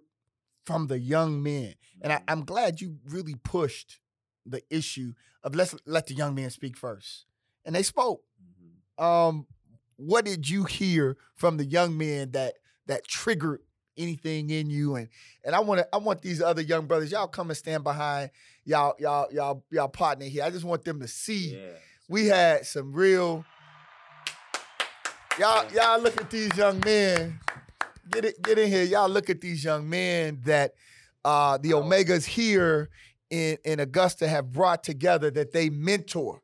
from 0.65 0.87
the 0.87 0.99
young 0.99 1.43
men, 1.43 1.75
and 2.01 2.13
I, 2.13 2.23
I'm 2.27 2.45
glad 2.45 2.81
you 2.81 2.97
really 3.09 3.35
pushed 3.35 4.01
the 4.47 4.63
issue 4.71 5.13
of 5.43 5.55
let's 5.55 5.75
let 5.85 6.07
the 6.07 6.15
young 6.15 6.35
men 6.35 6.51
speak 6.51 6.77
first. 6.77 7.27
And 7.65 7.75
they 7.75 7.83
spoke. 7.83 8.23
Um, 8.99 9.47
what 9.97 10.25
did 10.25 10.49
you 10.49 10.65
hear 10.65 11.17
from 11.35 11.57
the 11.57 11.65
young 11.65 11.97
men 11.99 12.31
that 12.33 12.55
that 12.87 13.07
triggered 13.07 13.61
anything 13.99 14.51
in 14.51 14.71
you? 14.71 14.95
And 14.97 15.09
and 15.45 15.55
I 15.55 15.61
want 15.61 15.81
to 15.81 15.89
I 15.93 15.99
want 15.99 16.23
these 16.23 16.41
other 16.41 16.63
young 16.63 16.87
brothers, 16.87 17.11
y'all 17.13 17.27
come 17.27 17.51
and 17.51 17.57
stand 17.57 17.85
behind 17.85 18.31
y'all 18.65 18.95
y'all 18.99 19.29
y'all 19.33 19.65
y'all 19.71 19.89
partner 19.89 20.27
here. 20.27 20.45
I 20.45 20.51
just 20.51 20.65
want 20.65 20.85
them 20.85 21.01
to 21.01 21.09
see 21.09 21.59
we 22.09 22.27
had 22.27 22.67
some 22.67 22.93
real 22.93 23.45
y'all 25.39 25.71
y'all 25.73 26.01
look 26.01 26.21
at 26.21 26.31
these 26.31 26.57
young 26.57 26.81
men. 26.85 27.39
Get 28.11 28.25
it 28.25 28.43
get 28.43 28.59
in 28.59 28.69
here. 28.69 28.85
Y'all 28.85 29.09
look 29.09 29.31
at 29.31 29.41
these 29.41 29.65
young 29.65 29.89
men 29.89 30.41
that 30.45 30.75
uh 31.25 31.59
the 31.59 31.71
omegas 31.71 32.25
here 32.25 32.91
in 33.31 33.59
in 33.65 33.81
augusta 33.81 34.29
have 34.29 34.53
brought 34.53 34.85
together 34.85 35.31
that 35.33 35.53
they 35.53 35.71
mentor. 35.71 36.41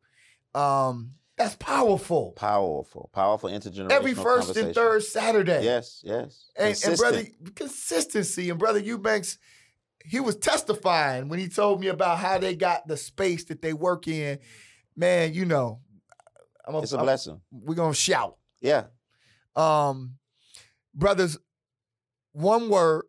Um 0.54 1.12
that's 1.36 1.56
powerful. 1.56 2.32
Powerful, 2.32 3.10
powerful 3.12 3.48
intergenerational 3.48 3.92
every 3.92 4.14
first 4.14 4.56
and 4.56 4.74
third 4.74 5.02
saturday. 5.02 5.64
Yes, 5.64 6.02
yes. 6.04 6.50
and, 6.56 6.78
and 6.86 6.96
brother 6.98 7.24
consistency. 7.54 8.50
And 8.50 8.58
brother 8.58 8.80
eubanks 8.80 9.38
he 10.04 10.18
was 10.18 10.34
testifying 10.36 11.28
when 11.28 11.38
he 11.38 11.48
told 11.48 11.80
me 11.80 11.86
about 11.86 12.18
how 12.18 12.36
they 12.36 12.56
got 12.56 12.88
the 12.88 12.96
space 12.96 13.44
that 13.44 13.62
they 13.62 13.72
work 13.72 14.08
in 14.08 14.40
man 14.96 15.32
you 15.34 15.44
know 15.44 15.80
I'm 16.66 16.74
it's 16.76 16.92
a 16.92 16.98
blessing. 16.98 17.40
we're 17.50 17.74
gonna 17.74 17.94
shout 17.94 18.36
Yeah. 18.60 18.84
um 19.56 20.16
brothers 20.94 21.38
one 22.32 22.68
word 22.68 23.04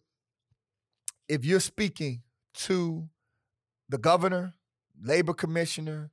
if 1.28 1.46
you're 1.46 1.60
speaking 1.60 2.22
to 2.56 3.08
the 3.90 3.98
governor 3.98 4.54
labor 5.02 5.34
commissioner 5.34 6.12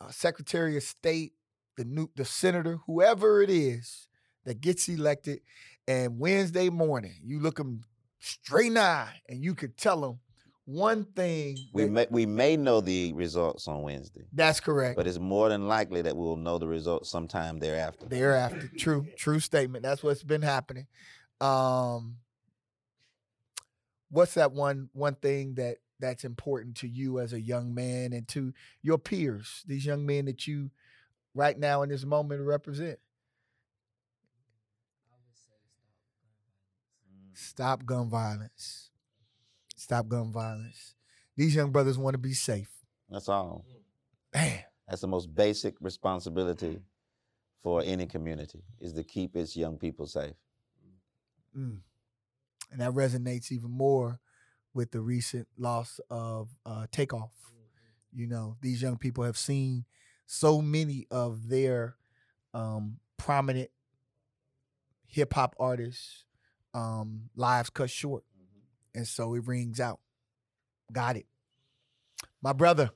uh, 0.00 0.10
secretary 0.10 0.76
of 0.76 0.82
state 0.82 1.32
the 1.76 1.84
new 1.84 2.08
the 2.16 2.24
senator 2.24 2.78
whoever 2.86 3.42
it 3.42 3.50
is 3.50 4.08
that 4.44 4.60
gets 4.60 4.88
elected 4.88 5.40
and 5.86 6.18
wednesday 6.18 6.68
morning 6.70 7.14
you 7.22 7.40
look 7.40 7.56
them 7.56 7.82
straight 8.20 8.68
in 8.68 8.74
the 8.74 8.80
eye 8.80 9.20
and 9.28 9.42
you 9.44 9.54
could 9.54 9.76
tell 9.76 10.00
them 10.00 10.18
one 10.66 11.04
thing 11.04 11.58
We 11.74 11.86
may, 11.86 12.06
we 12.10 12.24
may 12.24 12.56
know 12.56 12.80
the 12.80 13.12
results 13.12 13.68
on 13.68 13.82
Wednesday, 13.82 14.22
that's 14.32 14.60
correct 14.60 14.96
but 14.96 15.06
it's 15.06 15.18
more 15.18 15.48
than 15.48 15.68
likely 15.68 16.02
that 16.02 16.16
we'll 16.16 16.36
know 16.36 16.58
the 16.58 16.66
results 16.66 17.10
sometime 17.10 17.58
thereafter. 17.58 18.06
thereafter. 18.06 18.70
True, 18.78 19.06
true 19.16 19.40
statement. 19.40 19.82
That's 19.82 20.02
what's 20.02 20.22
been 20.22 20.42
happening. 20.42 20.86
Um, 21.40 22.16
what's 24.10 24.34
that 24.34 24.52
one 24.52 24.88
one 24.92 25.16
thing 25.16 25.54
that 25.56 25.78
that's 26.00 26.24
important 26.24 26.76
to 26.76 26.88
you 26.88 27.20
as 27.20 27.32
a 27.32 27.40
young 27.40 27.74
man 27.74 28.12
and 28.12 28.26
to 28.28 28.52
your 28.82 28.98
peers, 28.98 29.62
these 29.66 29.84
young 29.84 30.06
men 30.06 30.24
that 30.26 30.46
you 30.46 30.70
right 31.34 31.58
now 31.58 31.82
in 31.82 31.90
this 31.90 32.04
moment 32.04 32.40
represent? 32.40 32.98
Stop 37.34 37.84
gun 37.84 38.08
violence. 38.08 38.90
Stop 39.84 40.08
gun 40.08 40.32
violence. 40.32 40.94
These 41.36 41.54
young 41.54 41.70
brothers 41.70 41.98
want 41.98 42.14
to 42.14 42.18
be 42.18 42.32
safe. 42.32 42.70
That's 43.10 43.28
all. 43.28 43.66
Man, 44.32 44.64
That's 44.88 45.02
the 45.02 45.08
most 45.08 45.34
basic 45.34 45.74
responsibility 45.78 46.80
for 47.62 47.82
any 47.84 48.06
community 48.06 48.62
is 48.80 48.94
to 48.94 49.04
keep 49.04 49.36
its 49.36 49.54
young 49.54 49.76
people 49.76 50.06
safe. 50.06 50.32
Mm. 51.54 51.80
And 52.72 52.80
that 52.80 52.92
resonates 52.92 53.52
even 53.52 53.70
more 53.70 54.20
with 54.72 54.90
the 54.90 55.02
recent 55.02 55.48
loss 55.58 56.00
of 56.08 56.48
uh, 56.64 56.86
Takeoff. 56.90 57.34
You 58.10 58.26
know, 58.26 58.56
these 58.62 58.80
young 58.80 58.96
people 58.96 59.24
have 59.24 59.36
seen 59.36 59.84
so 60.24 60.62
many 60.62 61.06
of 61.10 61.50
their 61.50 61.96
um, 62.54 63.00
prominent 63.18 63.68
hip 65.06 65.34
hop 65.34 65.54
artists 65.60 66.24
um, 66.72 67.28
lives 67.36 67.68
cut 67.68 67.90
short, 67.90 68.24
and 68.94 69.06
so 69.06 69.34
it 69.34 69.46
rings 69.46 69.80
out. 69.80 70.00
Got 70.92 71.16
it, 71.16 71.26
my 72.42 72.52
brother. 72.52 72.90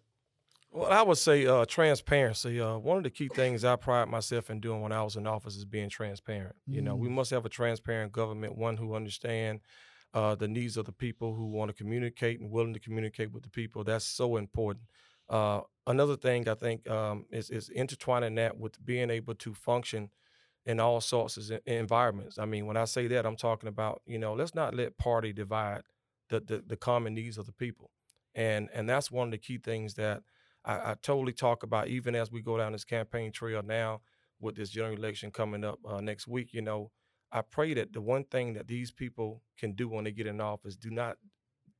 Well, 0.70 0.90
I 0.92 1.00
would 1.02 1.16
say 1.16 1.46
uh, 1.46 1.64
transparency. 1.64 2.60
Uh, 2.60 2.76
one 2.76 2.98
of 2.98 3.02
the 3.02 3.10
key 3.10 3.28
things 3.28 3.64
I 3.64 3.76
pride 3.76 4.08
myself 4.08 4.50
in 4.50 4.60
doing 4.60 4.82
when 4.82 4.92
I 4.92 5.02
was 5.02 5.16
in 5.16 5.26
office 5.26 5.56
is 5.56 5.64
being 5.64 5.88
transparent. 5.88 6.54
You 6.66 6.82
know, 6.82 6.94
we 6.94 7.08
Mm. 7.08 7.12
must 7.12 7.30
have 7.30 7.46
a 7.46 7.48
transparent 7.48 8.12
government, 8.12 8.56
one 8.58 8.76
who 8.76 8.94
understand 8.94 9.60
uh, 10.12 10.34
the 10.34 10.46
needs 10.48 10.76
of 10.76 10.84
the 10.84 10.92
people, 10.92 11.34
who 11.34 11.46
want 11.46 11.70
to 11.70 11.74
communicate 11.74 12.40
and 12.40 12.50
willing 12.50 12.74
to 12.74 12.80
communicate 12.80 13.32
with 13.32 13.42
the 13.44 13.48
people. 13.48 13.82
That's 13.82 14.04
so 14.04 14.36
important. 14.36 14.84
Uh, 15.28 15.62
another 15.86 16.16
thing 16.16 16.46
I 16.48 16.54
think 16.54 16.88
um, 16.88 17.24
is, 17.30 17.48
is 17.50 17.70
intertwining 17.70 18.34
that 18.34 18.58
with 18.58 18.84
being 18.84 19.08
able 19.10 19.34
to 19.36 19.54
function 19.54 20.10
in 20.68 20.78
all 20.78 21.00
sorts 21.00 21.38
of 21.38 21.60
environments. 21.64 22.38
I 22.38 22.44
mean, 22.44 22.66
when 22.66 22.76
I 22.76 22.84
say 22.84 23.08
that, 23.08 23.24
I'm 23.24 23.36
talking 23.36 23.70
about 23.70 24.02
you 24.06 24.18
know, 24.18 24.34
let's 24.34 24.54
not 24.54 24.74
let 24.74 24.98
party 24.98 25.32
divide 25.32 25.82
the 26.28 26.40
the, 26.40 26.62
the 26.64 26.76
common 26.76 27.14
needs 27.14 27.38
of 27.38 27.46
the 27.46 27.52
people, 27.52 27.90
and 28.34 28.68
and 28.74 28.88
that's 28.88 29.10
one 29.10 29.28
of 29.28 29.32
the 29.32 29.38
key 29.38 29.58
things 29.58 29.94
that 29.94 30.22
I, 30.64 30.92
I 30.92 30.94
totally 31.02 31.32
talk 31.32 31.62
about 31.62 31.88
even 31.88 32.14
as 32.14 32.30
we 32.30 32.42
go 32.42 32.58
down 32.58 32.72
this 32.72 32.84
campaign 32.84 33.32
trail 33.32 33.62
now 33.64 34.02
with 34.40 34.56
this 34.56 34.68
general 34.68 34.94
election 34.94 35.30
coming 35.30 35.64
up 35.64 35.78
uh, 35.88 36.00
next 36.02 36.28
week. 36.28 36.52
You 36.52 36.62
know, 36.62 36.90
I 37.32 37.40
pray 37.40 37.72
that 37.74 37.94
the 37.94 38.02
one 38.02 38.24
thing 38.24 38.52
that 38.52 38.68
these 38.68 38.92
people 38.92 39.42
can 39.58 39.72
do 39.72 39.88
when 39.88 40.04
they 40.04 40.12
get 40.12 40.26
in 40.26 40.40
office 40.40 40.76
do 40.76 40.90
not 40.90 41.16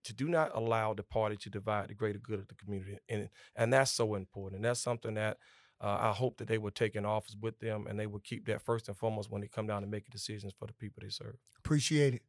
to 0.05 0.15
do 0.15 0.29
not 0.29 0.51
allow 0.55 0.95
the 0.95 1.03
party 1.03 1.37
to 1.37 1.51
divide 1.51 1.89
the 1.89 1.95
greater 1.95 2.19
good 2.19 2.39
of 2.39 2.49
the 2.49 2.55
community, 2.55 2.97
and 3.11 3.29
and 3.55 3.71
that's 3.71 3.93
so 3.93 4.15
important. 4.15 4.57
And 4.57 4.65
that's 4.65 4.81
something 4.81 5.13
that 5.15 5.37
uh, 5.81 5.97
I 6.01 6.13
hope 6.13 6.39
that 6.39 6.49
they 6.49 6.59
will 6.59 6.71
take 6.71 6.97
an 6.97 7.05
office 7.05 7.37
with 7.41 7.59
them, 7.61 7.87
and 7.87 7.99
they 7.99 8.07
will 8.07 8.21
keep 8.21 8.47
that 8.47 8.63
first 8.63 8.89
and 8.89 8.97
foremost 8.97 9.31
when 9.31 9.41
they 9.41 9.49
come 9.49 9.67
down 9.67 9.83
and 9.83 9.91
make 9.91 10.11
decisions 10.11 10.53
for 10.59 10.67
the 10.67 10.73
people 10.75 11.03
they 11.03 11.09
serve. 11.11 11.37
Appreciate 11.59 12.15
it, 12.15 12.23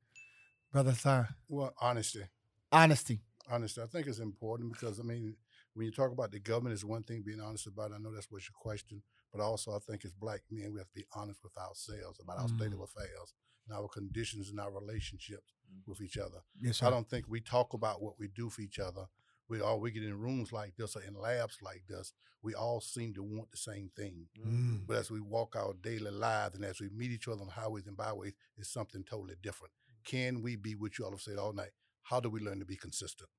brother. 0.71 0.93
Sir, 0.93 1.27
Well, 1.47 1.73
honesty. 1.81 2.25
honesty. 2.71 3.21
Honesty. 3.49 3.81
I 3.81 3.87
think 3.87 4.05
it's 4.07 4.19
important 4.19 4.71
because 4.73 4.99
I 4.99 5.03
mean, 5.03 5.35
when 5.73 5.85
you 5.85 5.91
talk 5.91 6.11
about 6.11 6.31
the 6.31 6.39
government, 6.39 6.73
is 6.75 6.85
one 6.85 7.03
thing 7.03 7.23
being 7.25 7.41
honest 7.41 7.65
about. 7.67 7.91
It. 7.91 7.95
I 7.95 7.97
know 7.97 8.13
that's 8.13 8.29
what 8.29 8.43
your 8.43 8.53
question, 8.59 9.01
but 9.33 9.41
also 9.41 9.71
I 9.71 9.79
think 9.79 10.05
as 10.05 10.13
black 10.13 10.41
men, 10.51 10.71
we 10.71 10.79
have 10.79 10.87
to 10.89 10.93
be 10.95 11.05
honest 11.15 11.39
with 11.43 11.57
ourselves 11.57 12.19
about 12.21 12.37
our 12.39 12.47
state 12.47 12.73
of 12.73 12.81
affairs 12.81 13.33
and 13.67 13.75
our 13.75 13.87
conditions 13.87 14.49
and 14.51 14.59
our 14.59 14.71
relationships 14.71 15.53
with 15.87 16.01
each 16.01 16.17
other. 16.17 16.37
Yes, 16.59 16.83
I 16.83 16.91
don't 16.91 17.09
think 17.09 17.25
we 17.27 17.41
talk 17.41 17.73
about 17.73 18.01
what 18.03 18.19
we 18.19 18.27
do 18.27 18.49
for 18.49 18.61
each 18.61 18.77
other. 18.77 19.05
We 19.49 19.61
all 19.61 19.79
we 19.79 19.91
get 19.91 20.03
in 20.03 20.19
rooms 20.19 20.53
like 20.53 20.75
this 20.77 20.95
or 20.95 21.01
in 21.01 21.15
labs 21.19 21.57
like 21.61 21.83
this. 21.87 22.13
We 22.41 22.53
all 22.53 22.79
seem 22.79 23.13
to 23.15 23.23
want 23.23 23.51
the 23.51 23.57
same 23.57 23.89
thing. 23.95 24.27
Mm. 24.39 24.87
But 24.87 24.97
as 24.97 25.11
we 25.11 25.19
walk 25.19 25.55
our 25.55 25.73
daily 25.81 26.11
lives 26.11 26.55
and 26.55 26.63
as 26.63 26.79
we 26.79 26.89
meet 26.89 27.11
each 27.11 27.27
other 27.27 27.41
on 27.41 27.49
highways 27.49 27.87
and 27.87 27.97
byways, 27.97 28.33
it's 28.57 28.71
something 28.71 29.03
totally 29.03 29.35
different. 29.41 29.73
Can 30.05 30.41
we 30.41 30.55
be 30.55 30.75
what 30.75 30.97
you 30.97 31.05
all 31.05 31.11
have 31.11 31.21
said 31.21 31.37
all 31.37 31.53
night? 31.53 31.71
How 32.03 32.19
do 32.19 32.29
we 32.29 32.39
learn 32.39 32.59
to 32.59 32.65
be 32.65 32.77
consistent? 32.77 33.29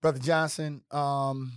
Brother 0.00 0.18
Johnson, 0.18 0.82
um, 0.90 1.52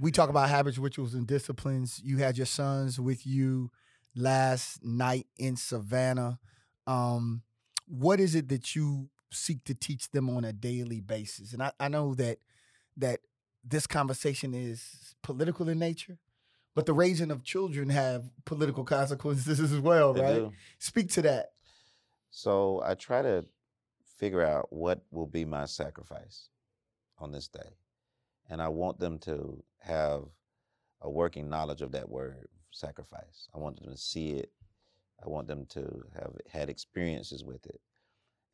we 0.00 0.10
talk 0.10 0.30
about 0.30 0.48
habits, 0.48 0.78
rituals, 0.78 1.14
and 1.14 1.26
disciplines. 1.26 2.00
You 2.02 2.18
had 2.18 2.36
your 2.36 2.46
sons 2.46 2.98
with 2.98 3.26
you 3.26 3.70
last 4.14 4.82
night 4.84 5.26
in 5.38 5.56
Savannah. 5.56 6.38
Um, 6.86 7.42
what 7.86 8.20
is 8.20 8.34
it 8.34 8.48
that 8.48 8.74
you 8.74 9.10
seek 9.32 9.64
to 9.64 9.74
teach 9.74 10.10
them 10.10 10.30
on 10.30 10.44
a 10.44 10.52
daily 10.52 11.00
basis? 11.00 11.52
And 11.52 11.62
I, 11.62 11.72
I 11.80 11.88
know 11.88 12.14
that 12.14 12.38
that 12.96 13.20
this 13.64 13.86
conversation 13.86 14.54
is 14.54 15.14
political 15.22 15.68
in 15.68 15.78
nature, 15.78 16.18
but 16.74 16.86
the 16.86 16.92
raising 16.92 17.30
of 17.30 17.42
children 17.44 17.88
have 17.90 18.30
political 18.44 18.84
consequences 18.98 19.60
as 19.60 19.78
well, 19.78 20.12
They 20.12 20.20
right? 20.20 20.34
do. 20.34 20.52
Speak 20.78 21.10
to 21.12 21.22
that. 21.22 21.52
So 22.30 22.82
I 22.84 22.94
try 22.94 23.22
to 23.22 23.44
figure 24.18 24.42
out 24.44 24.72
what 24.72 25.02
will 25.10 25.26
be 25.26 25.44
my 25.44 25.64
sacrifice 25.66 26.48
on 27.18 27.32
this 27.32 27.48
day. 27.48 27.76
And 28.50 28.60
I 28.60 28.68
want 28.68 28.98
them 28.98 29.18
to 29.20 29.62
have 29.80 30.24
a 31.00 31.10
working 31.10 31.48
knowledge 31.48 31.82
of 31.82 31.92
that 31.92 32.08
word, 32.08 32.48
sacrifice. 32.70 33.48
I 33.54 33.58
want 33.58 33.80
them 33.80 33.90
to 33.90 33.98
see 33.98 34.30
it. 34.32 34.50
I 35.24 35.28
want 35.28 35.46
them 35.46 35.66
to 35.70 36.04
have 36.14 36.32
had 36.50 36.68
experiences 36.68 37.44
with 37.44 37.64
it. 37.66 37.80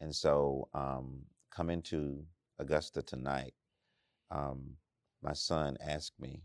And 0.00 0.14
so 0.14 0.68
um, 0.74 1.22
coming 1.50 1.82
to 1.82 2.24
Augusta 2.58 3.02
tonight, 3.02 3.54
um, 4.30 4.76
my 5.22 5.32
son 5.32 5.76
asked 5.80 6.20
me 6.20 6.42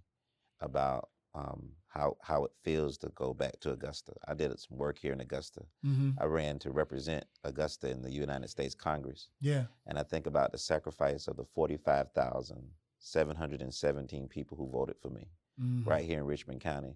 about 0.62 1.10
um, 1.36 1.70
how 1.88 2.16
how 2.22 2.46
it 2.46 2.52
feels 2.64 2.98
to 3.00 3.10
go 3.16 3.34
back 3.34 3.60
to 3.62 3.72
Augusta. 3.72 4.14
I 4.28 4.36
did 4.36 4.58
some 4.60 4.78
work 4.78 4.98
here 5.00 5.14
in 5.14 5.20
Augusta. 5.22 5.62
Mm-hmm. 5.86 6.12
I 6.20 6.26
ran 6.26 6.60
to 6.60 6.70
represent 6.72 7.26
Augusta 7.44 7.90
in 7.90 8.02
the 8.04 8.12
United 8.12 8.50
States 8.50 8.76
Congress. 8.76 9.30
Yeah. 9.42 9.66
And 9.88 9.98
I 9.98 10.04
think 10.04 10.28
about 10.28 10.52
the 10.52 10.60
sacrifice 10.60 11.28
of 11.28 11.38
the 11.38 11.46
45,717 11.56 14.28
people 14.28 14.58
who 14.58 14.70
voted 14.70 14.98
for 15.02 15.10
me 15.10 15.28
Mhm. 15.60 15.86
right 15.88 16.06
here 16.06 16.20
in 16.20 16.26
Richmond 16.26 16.62
County. 16.62 16.96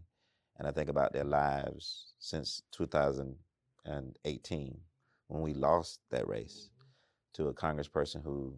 And 0.58 0.68
I 0.68 0.72
think 0.72 0.90
about 0.90 1.14
their 1.14 1.24
lives 1.24 2.14
since 2.20 2.62
2018 2.72 4.82
when 5.28 5.42
we 5.42 5.54
lost 5.54 6.00
that 6.10 6.28
race 6.28 6.70
mm-hmm. 6.72 7.44
to 7.44 7.50
a 7.50 7.54
congressperson 7.54 8.24
who 8.24 8.58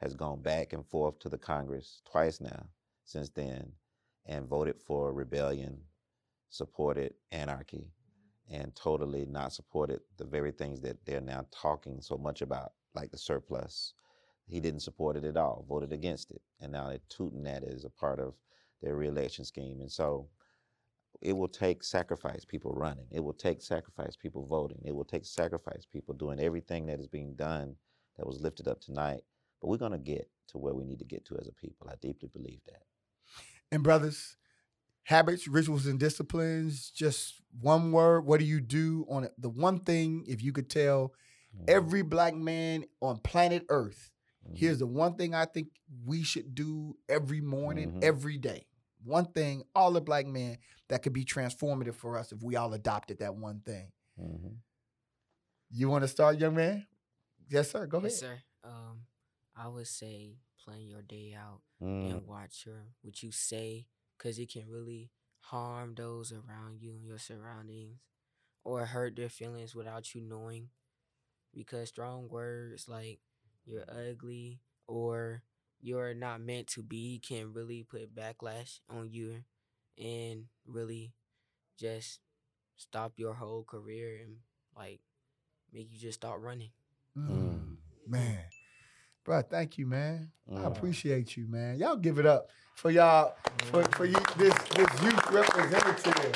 has 0.00 0.14
gone 0.14 0.40
back 0.40 0.72
and 0.72 0.86
forth 0.86 1.18
to 1.18 1.28
the 1.28 1.38
Congress 1.38 2.02
twice 2.10 2.40
now 2.40 2.66
since 3.04 3.30
then 3.30 3.72
and 4.26 4.46
voted 4.46 4.76
for 4.80 5.12
rebellion, 5.12 5.78
supported 6.50 7.14
anarchy, 7.32 7.90
mm-hmm. 8.50 8.62
and 8.62 8.74
totally 8.74 9.26
not 9.26 9.52
supported 9.52 10.00
the 10.18 10.24
very 10.24 10.52
things 10.52 10.80
that 10.80 10.96
they're 11.04 11.20
now 11.20 11.46
talking 11.50 12.00
so 12.00 12.16
much 12.16 12.42
about, 12.42 12.72
like 12.94 13.10
the 13.10 13.18
surplus. 13.18 13.94
He 14.46 14.60
didn't 14.60 14.80
support 14.80 15.16
it 15.16 15.24
at 15.24 15.36
all, 15.36 15.66
voted 15.68 15.92
against 15.92 16.30
it. 16.30 16.40
And 16.60 16.72
now 16.72 16.88
they're 16.88 17.00
tooting 17.08 17.42
that 17.44 17.64
as 17.64 17.84
a 17.84 17.90
part 17.90 18.18
of 18.18 18.34
their 18.82 18.96
reelection 18.96 19.44
scheme. 19.44 19.80
And 19.80 19.90
so 19.90 20.26
it 21.20 21.32
will 21.32 21.48
take 21.48 21.82
sacrifice 21.82 22.44
people 22.44 22.72
running. 22.72 23.06
It 23.10 23.20
will 23.20 23.32
take 23.32 23.60
sacrifice 23.62 24.16
people 24.16 24.46
voting. 24.46 24.80
It 24.84 24.94
will 24.94 25.04
take 25.04 25.24
sacrifice 25.24 25.84
people 25.84 26.14
doing 26.14 26.40
everything 26.40 26.86
that 26.86 27.00
is 27.00 27.08
being 27.08 27.34
done 27.34 27.76
that 28.16 28.26
was 28.26 28.40
lifted 28.40 28.68
up 28.68 28.80
tonight. 28.80 29.22
But 29.60 29.68
we're 29.68 29.78
going 29.78 29.92
to 29.92 29.98
get 29.98 30.30
to 30.48 30.58
where 30.58 30.74
we 30.74 30.84
need 30.84 31.00
to 31.00 31.04
get 31.04 31.24
to 31.26 31.36
as 31.40 31.48
a 31.48 31.52
people. 31.52 31.88
I 31.90 31.94
deeply 32.00 32.28
believe 32.32 32.60
that. 32.66 32.82
And 33.72 33.82
brothers, 33.82 34.36
habits, 35.02 35.48
rituals, 35.48 35.86
and 35.86 35.98
disciplines. 35.98 36.90
Just 36.90 37.40
one 37.60 37.92
word. 37.92 38.24
What 38.24 38.40
do 38.40 38.46
you 38.46 38.60
do 38.60 39.06
on 39.10 39.24
it? 39.24 39.32
The 39.38 39.48
one 39.48 39.80
thing, 39.80 40.24
if 40.28 40.42
you 40.42 40.52
could 40.52 40.70
tell 40.70 41.14
Mhm. 41.56 41.64
every 41.68 42.02
black 42.02 42.34
man 42.34 42.84
on 43.00 43.18
planet 43.18 43.64
Earth, 43.68 44.10
Mhm. 44.46 44.56
here's 44.56 44.78
the 44.78 44.86
one 44.86 45.16
thing 45.16 45.34
I 45.34 45.46
think 45.46 45.68
we 46.04 46.22
should 46.22 46.54
do 46.54 46.96
every 47.08 47.40
morning, 47.40 47.92
Mhm. 47.92 48.04
every 48.04 48.38
day. 48.38 48.66
One 49.04 49.26
thing, 49.32 49.62
all 49.74 49.92
the 49.92 50.00
black 50.00 50.26
men 50.26 50.58
that 50.88 51.02
could 51.02 51.12
be 51.12 51.24
transformative 51.24 51.94
for 51.94 52.16
us 52.18 52.32
if 52.32 52.42
we 52.42 52.56
all 52.56 52.72
adopted 52.74 53.18
that 53.18 53.34
one 53.36 53.60
thing. 53.60 53.92
Mhm. 54.18 54.58
You 55.70 55.88
want 55.88 56.02
to 56.02 56.08
start, 56.08 56.38
young 56.38 56.54
man? 56.54 56.86
Yes, 57.48 57.70
sir. 57.70 57.86
Go 57.86 57.98
ahead. 57.98 58.10
Yes, 58.10 58.20
sir. 58.20 58.42
Um, 58.64 59.06
I 59.54 59.68
would 59.68 59.86
say 59.86 60.38
plan 60.58 60.86
your 60.86 61.02
day 61.02 61.34
out 61.34 61.62
Mm. 61.80 62.10
and 62.10 62.26
watch 62.26 62.66
your 62.66 62.94
what 63.02 63.22
you 63.22 63.30
say, 63.32 63.86
cause 64.18 64.38
it 64.38 64.50
can 64.50 64.68
really 64.68 65.10
harm 65.40 65.94
those 65.94 66.32
around 66.32 66.80
you 66.82 66.92
and 66.94 67.04
your 67.04 67.18
surroundings, 67.18 68.00
or 68.64 68.86
hurt 68.86 69.16
their 69.16 69.28
feelings 69.28 69.74
without 69.74 70.14
you 70.14 70.20
knowing. 70.20 70.70
Because 71.54 71.88
strong 71.88 72.28
words 72.28 72.88
like 72.88 73.20
"you're 73.64 73.88
ugly" 73.88 74.60
or 74.86 75.42
"you're 75.80 76.14
not 76.14 76.40
meant 76.40 76.66
to 76.68 76.82
be" 76.82 77.18
can 77.26 77.52
really 77.52 77.82
put 77.84 78.14
backlash 78.14 78.80
on 78.90 79.10
you, 79.10 79.44
and 79.96 80.44
really 80.66 81.12
just 81.78 82.20
stop 82.76 83.12
your 83.16 83.34
whole 83.34 83.64
career 83.64 84.20
and 84.24 84.36
like 84.76 85.00
make 85.72 85.88
you 85.92 85.98
just 85.98 86.20
stop 86.20 86.36
running. 86.40 86.70
Mm, 87.16 87.76
man. 88.06 88.38
Bro, 89.24 89.42
thank 89.42 89.76
you, 89.78 89.86
man. 89.86 90.30
I 90.50 90.60
Mm. 90.60 90.66
appreciate 90.66 91.36
you, 91.36 91.46
man. 91.48 91.78
Y'all 91.78 91.96
give 91.96 92.18
it 92.18 92.24
up 92.26 92.48
for 92.74 92.90
y'all, 92.90 93.34
for, 93.70 93.84
for 93.92 94.06
you, 94.06 94.16
this, 94.36 94.54
this 94.70 95.02
youth 95.02 95.30
representative. 95.30 96.34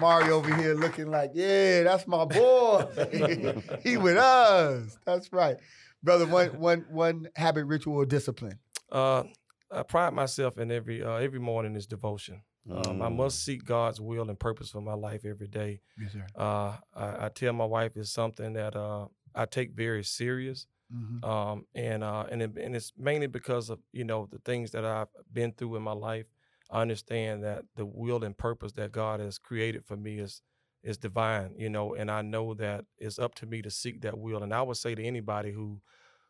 Mario 0.00 0.36
over 0.38 0.54
here 0.56 0.74
looking 0.74 1.10
like, 1.10 1.30
yeah, 1.34 1.82
that's 1.84 2.06
my 2.08 2.24
boy. 2.24 2.84
he 3.82 3.96
with 3.96 4.16
us. 4.16 4.98
That's 5.04 5.32
right. 5.32 5.56
Brother, 6.02 6.26
one, 6.26 6.48
one, 6.60 6.84
one 6.90 7.28
habit, 7.36 7.64
ritual, 7.66 7.96
or 7.96 8.06
discipline. 8.06 8.58
Uh, 8.90 9.24
I 9.70 9.82
pride 9.82 10.12
myself 10.12 10.58
in 10.58 10.70
every 10.70 11.02
uh, 11.02 11.14
every 11.16 11.38
morning 11.38 11.76
is 11.76 11.86
devotion. 11.86 12.42
Um, 12.70 13.02
I 13.02 13.08
Mm. 13.08 13.16
must 13.16 13.44
seek 13.44 13.64
God's 13.64 14.00
will 14.00 14.28
and 14.28 14.38
purpose 14.38 14.70
for 14.70 14.80
my 14.80 14.94
life 14.94 15.24
every 15.24 15.48
day. 15.48 15.80
Yes, 16.00 16.12
sir. 16.12 16.26
Uh, 16.36 16.76
I, 16.94 17.26
I 17.26 17.28
tell 17.34 17.52
my 17.52 17.64
wife 17.64 17.92
it's 17.96 18.10
something 18.12 18.52
that 18.52 18.76
uh, 18.76 19.06
I 19.34 19.46
take 19.46 19.72
very 19.72 20.04
serious. 20.04 20.66
Mhm. 20.92 21.24
um, 21.24 21.66
and 21.74 22.04
uh, 22.04 22.26
and 22.30 22.42
it, 22.42 22.56
and 22.58 22.76
it's 22.76 22.92
mainly 22.98 23.26
because 23.28 23.70
of 23.70 23.78
you 23.92 24.04
know 24.04 24.28
the 24.30 24.38
things 24.40 24.72
that 24.72 24.84
I've 24.84 25.08
been 25.32 25.52
through 25.52 25.76
in 25.76 25.82
my 25.82 25.92
life. 25.92 26.26
I 26.70 26.80
understand 26.82 27.42
that 27.44 27.64
the 27.76 27.86
will 27.86 28.24
and 28.24 28.36
purpose 28.36 28.72
that 28.72 28.92
God 28.92 29.20
has 29.20 29.38
created 29.38 29.84
for 29.84 29.96
me 29.96 30.18
is 30.18 30.42
is 30.82 30.98
divine, 30.98 31.54
you 31.56 31.70
know, 31.70 31.94
and 31.94 32.10
I 32.10 32.22
know 32.22 32.54
that 32.54 32.84
it's 32.98 33.18
up 33.18 33.34
to 33.36 33.46
me 33.46 33.62
to 33.62 33.70
seek 33.70 34.02
that 34.02 34.18
will. 34.18 34.42
And 34.42 34.52
I 34.52 34.62
would 34.62 34.76
say 34.76 34.94
to 34.94 35.02
anybody 35.02 35.52
who 35.52 35.80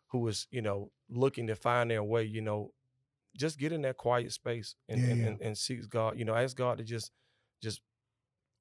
who 0.08 0.28
is 0.28 0.46
you 0.50 0.60
know 0.62 0.90
looking 1.08 1.46
to 1.46 1.54
find 1.56 1.90
their 1.90 2.02
way, 2.02 2.24
you 2.24 2.42
know, 2.42 2.72
just 3.36 3.58
get 3.58 3.72
in 3.72 3.82
that 3.82 3.96
quiet 3.96 4.32
space 4.32 4.74
and 4.88 5.00
Yeah, 5.00 5.08
and, 5.08 5.20
yeah. 5.20 5.26
and, 5.28 5.40
and 5.40 5.58
seek 5.58 5.88
God. 5.88 6.18
You 6.18 6.24
know, 6.24 6.34
ask 6.34 6.56
God 6.56 6.78
to 6.78 6.84
just 6.84 7.10
just 7.62 7.80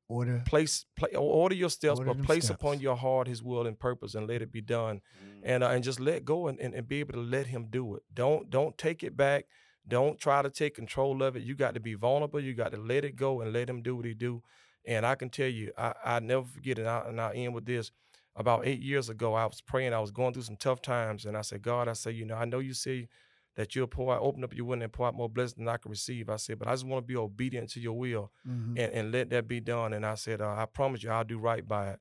Order. 0.08 0.44
place, 0.46 0.86
play, 0.98 1.12
order 1.16 1.56
your 1.56 1.70
steps, 1.70 2.00
Order 2.00 2.10
but 2.10 2.18
them 2.18 2.26
place 2.26 2.50
upon 2.50 2.82
your 2.82 2.98
heart 2.98 3.28
His 3.28 3.42
will 3.42 3.66
and 3.66 3.80
purpose, 3.80 4.14
and 4.14 4.28
let 4.28 4.42
it 4.42 4.52
be 4.52 4.60
done 4.60 5.00
and 5.44 5.64
uh, 5.64 5.70
and 5.70 5.84
just 5.84 6.02
let 6.02 6.26
go 6.26 6.48
and, 6.48 6.60
and, 6.60 6.74
and 6.74 6.88
be 6.88 7.00
able 7.00 7.14
to 7.14 7.20
let 7.20 7.48
him 7.48 7.68
do 7.70 7.96
it. 7.96 8.04
Don't 8.14 8.50
don't 8.50 8.78
take 8.78 9.04
it 9.04 9.16
back. 9.16 9.46
Don't 9.88 10.20
try 10.20 10.42
to 10.42 10.50
take 10.50 10.76
control 10.76 11.24
of 11.24 11.36
it. 11.36 11.44
You 11.44 11.56
got 11.56 11.74
to 11.74 11.80
be 11.80 11.96
vulnerable. 11.96 12.40
You 12.40 12.54
got 12.54 12.72
to 12.74 12.78
let 12.78 13.04
it 13.06 13.16
go 13.16 13.42
and 13.42 13.54
let 13.54 13.70
him 13.70 13.82
do 13.82 13.96
what 13.96 14.06
he 14.06 14.14
do. 14.14 14.44
And 14.86 15.06
I 15.06 15.16
can 15.16 15.30
tell 15.30 15.48
you, 15.48 15.72
I 15.78 15.94
I 16.04 16.20
never 16.20 16.46
forget 16.46 16.78
it. 16.80 16.82
And 16.82 16.90
I, 16.90 17.00
and 17.08 17.22
I 17.22 17.34
end 17.34 17.54
with 17.54 17.66
this. 17.66 17.92
About 18.36 18.66
eight 18.66 18.80
years 18.82 19.10
ago, 19.10 19.34
I 19.34 19.46
was 19.46 19.60
praying. 19.60 19.94
I 19.94 20.00
was 20.00 20.12
going 20.12 20.34
through 20.34 20.44
some 20.44 20.56
tough 20.56 20.82
times, 20.82 21.26
and 21.26 21.36
I 21.38 21.42
said, 21.42 21.62
God, 21.62 21.90
I 21.90 21.94
say, 21.94 22.12
you 22.12 22.24
know, 22.26 22.36
I 22.36 22.46
know 22.46 22.60
you 22.60 22.74
say 22.74 23.10
that 23.58 23.76
you'll 23.76 23.88
pour 23.88 24.14
out, 24.16 24.22
open 24.22 24.42
up 24.46 24.54
your 24.56 24.64
window 24.66 24.86
and 24.86 24.94
pour 24.94 25.06
out 25.08 25.14
more 25.16 25.28
blessings 25.28 25.58
than 25.58 25.68
I 25.68 25.76
can 25.76 25.92
receive. 25.92 26.30
I 26.30 26.38
said, 26.38 26.58
but 26.58 26.70
I 26.70 26.72
just 26.72 26.86
want 26.86 27.04
to 27.04 27.08
be 27.08 27.18
obedient 27.18 27.70
to 27.72 27.82
your 27.82 27.92
will 27.98 28.32
Mhm. 28.48 28.80
and, 28.80 28.92
and 28.94 29.12
let 29.12 29.30
that 29.32 29.50
be 29.50 29.60
done. 29.60 29.92
And 29.92 30.06
I 30.06 30.16
said, 30.16 30.40
uh, 30.40 30.56
I 30.58 30.66
promise 30.66 31.04
you, 31.04 31.10
I'll 31.10 31.26
do 31.26 31.38
right 31.40 31.68
by 31.68 31.90
it. 31.92 32.00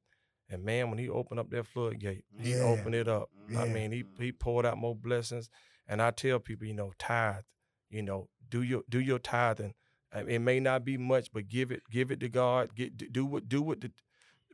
And 0.48 0.62
man, 0.62 0.88
when 0.88 0.98
he 1.00 1.08
opened 1.08 1.40
up 1.40 1.50
that 1.50 1.66
floodgate, 1.66 2.24
he 2.38 2.52
Yeah. 2.54 2.60
opened 2.62 2.94
it 2.94 3.08
up. 3.08 3.30
I 3.56 3.64
mean, 3.64 3.90
he 3.90 4.04
he 4.20 4.30
poured 4.30 4.64
out 4.64 4.78
more 4.78 4.94
blessings. 4.94 5.50
And 5.88 6.00
I 6.00 6.12
tell 6.12 6.38
people, 6.38 6.68
you 6.68 6.74
know, 6.74 6.92
tithe, 6.96 7.42
you 7.88 8.02
know, 8.02 8.28
do 8.48 8.62
your 8.62 8.84
do 8.88 9.00
your 9.00 9.18
tithing. 9.18 9.74
It 10.12 10.40
may 10.40 10.60
not 10.60 10.84
be 10.84 10.96
much, 10.96 11.32
but 11.32 11.48
give 11.48 11.70
it 11.70 11.82
give 11.90 12.10
it 12.10 12.20
to 12.20 12.28
God. 12.28 12.74
Get 12.74 13.12
do 13.12 13.24
what 13.24 13.48
do 13.48 13.62
what 13.62 13.80
the, 13.80 13.92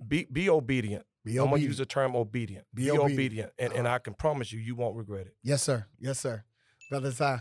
be 0.06 0.26
be 0.30 0.50
obedient. 0.50 1.06
Be 1.25 1.38
I'm 1.38 1.50
gonna 1.50 1.56
use 1.62 1.78
the 1.78 1.86
term 1.86 2.14
obedient. 2.14 2.66
Be 2.72 2.84
Be, 2.84 2.90
obedient. 2.90 3.12
obedient, 3.12 3.52
and, 3.58 3.72
and 3.72 3.88
I 3.88 3.98
can 3.98 4.14
promise 4.14 4.52
you, 4.52 4.60
you 4.60 4.75
won't 4.76 4.96
regret 4.96 5.26
it. 5.26 5.34
Yes, 5.42 5.62
sir. 5.62 5.86
Yes, 5.98 6.20
sir. 6.20 6.44
Brother 6.88 7.10
Si. 7.10 7.36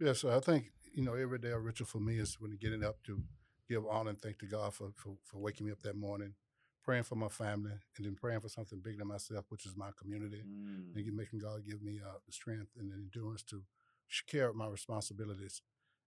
Yes, 0.00 0.20
sir. 0.20 0.36
I 0.36 0.40
think 0.40 0.66
you 0.92 1.02
know 1.02 1.14
every 1.14 1.38
day 1.38 1.50
a 1.50 1.58
ritual 1.58 1.86
for 1.86 1.98
me 1.98 2.18
is 2.18 2.36
when 2.38 2.56
getting 2.60 2.84
up 2.84 2.96
to 3.04 3.22
give 3.68 3.86
honor 3.88 4.10
and 4.10 4.20
thank 4.20 4.38
to 4.40 4.46
God 4.46 4.74
for, 4.74 4.90
for 4.96 5.16
for 5.24 5.38
waking 5.38 5.66
me 5.66 5.72
up 5.72 5.80
that 5.82 5.96
morning, 5.96 6.34
praying 6.84 7.04
for 7.04 7.14
my 7.14 7.28
family, 7.28 7.72
and 7.96 8.04
then 8.04 8.16
praying 8.16 8.40
for 8.40 8.48
something 8.50 8.80
bigger 8.80 8.98
than 8.98 9.08
myself, 9.08 9.46
which 9.48 9.64
is 9.64 9.76
my 9.76 9.90
community, 9.98 10.42
and 10.94 11.16
making 11.16 11.38
God 11.38 11.64
give 11.64 11.80
me 11.80 12.00
uh, 12.04 12.18
the 12.26 12.32
strength 12.32 12.72
and 12.78 12.90
the 12.90 12.96
endurance 12.96 13.42
to 13.44 13.62
sh- 14.08 14.22
carry 14.26 14.48
out 14.48 14.56
my 14.56 14.66
responsibilities. 14.68 15.62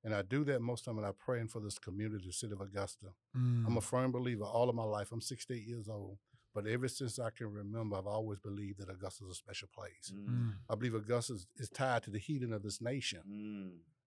And 0.06 0.14
I 0.14 0.22
do 0.22 0.44
that 0.46 0.62
most 0.62 0.82
of 0.82 0.86
the 0.86 0.92
time 0.92 0.98
and 1.00 1.08
I'm 1.08 1.14
praying 1.14 1.48
for 1.48 1.60
this 1.60 1.80
community, 1.80 2.28
the 2.28 2.32
city 2.32 2.54
of 2.54 2.62
Augusta. 2.62 3.08
Mm. 3.36 3.66
I'm 3.66 3.78
a 3.78 3.82
firm 3.82 4.12
believer 4.12 4.44
all 4.44 4.70
of 4.70 4.76
my 4.76 4.84
life. 4.84 5.12
I'm 5.12 5.20
68 5.20 5.64
years 5.64 5.90
old, 5.90 6.20
but 6.54 6.68
ever 6.68 6.88
since 6.88 7.18
I 7.18 7.32
can 7.32 7.52
remember, 7.52 7.98
I've 7.98 8.06
always 8.06 8.38
believed 8.38 8.80
that 8.80 8.90
Augusta 8.92 9.26
is 9.26 9.32
a 9.32 9.36
special 9.36 9.68
place. 9.74 10.14
Mm. 10.14 10.54
I 10.70 10.76
believe 10.76 10.94
Augusta 10.94 11.34
is, 11.34 11.48
is 11.58 11.70
tied 11.70 12.04
to 12.04 12.12
the 12.12 12.20
healing 12.20 12.54
of 12.54 12.62
this 12.62 12.82
nation. 12.82 13.22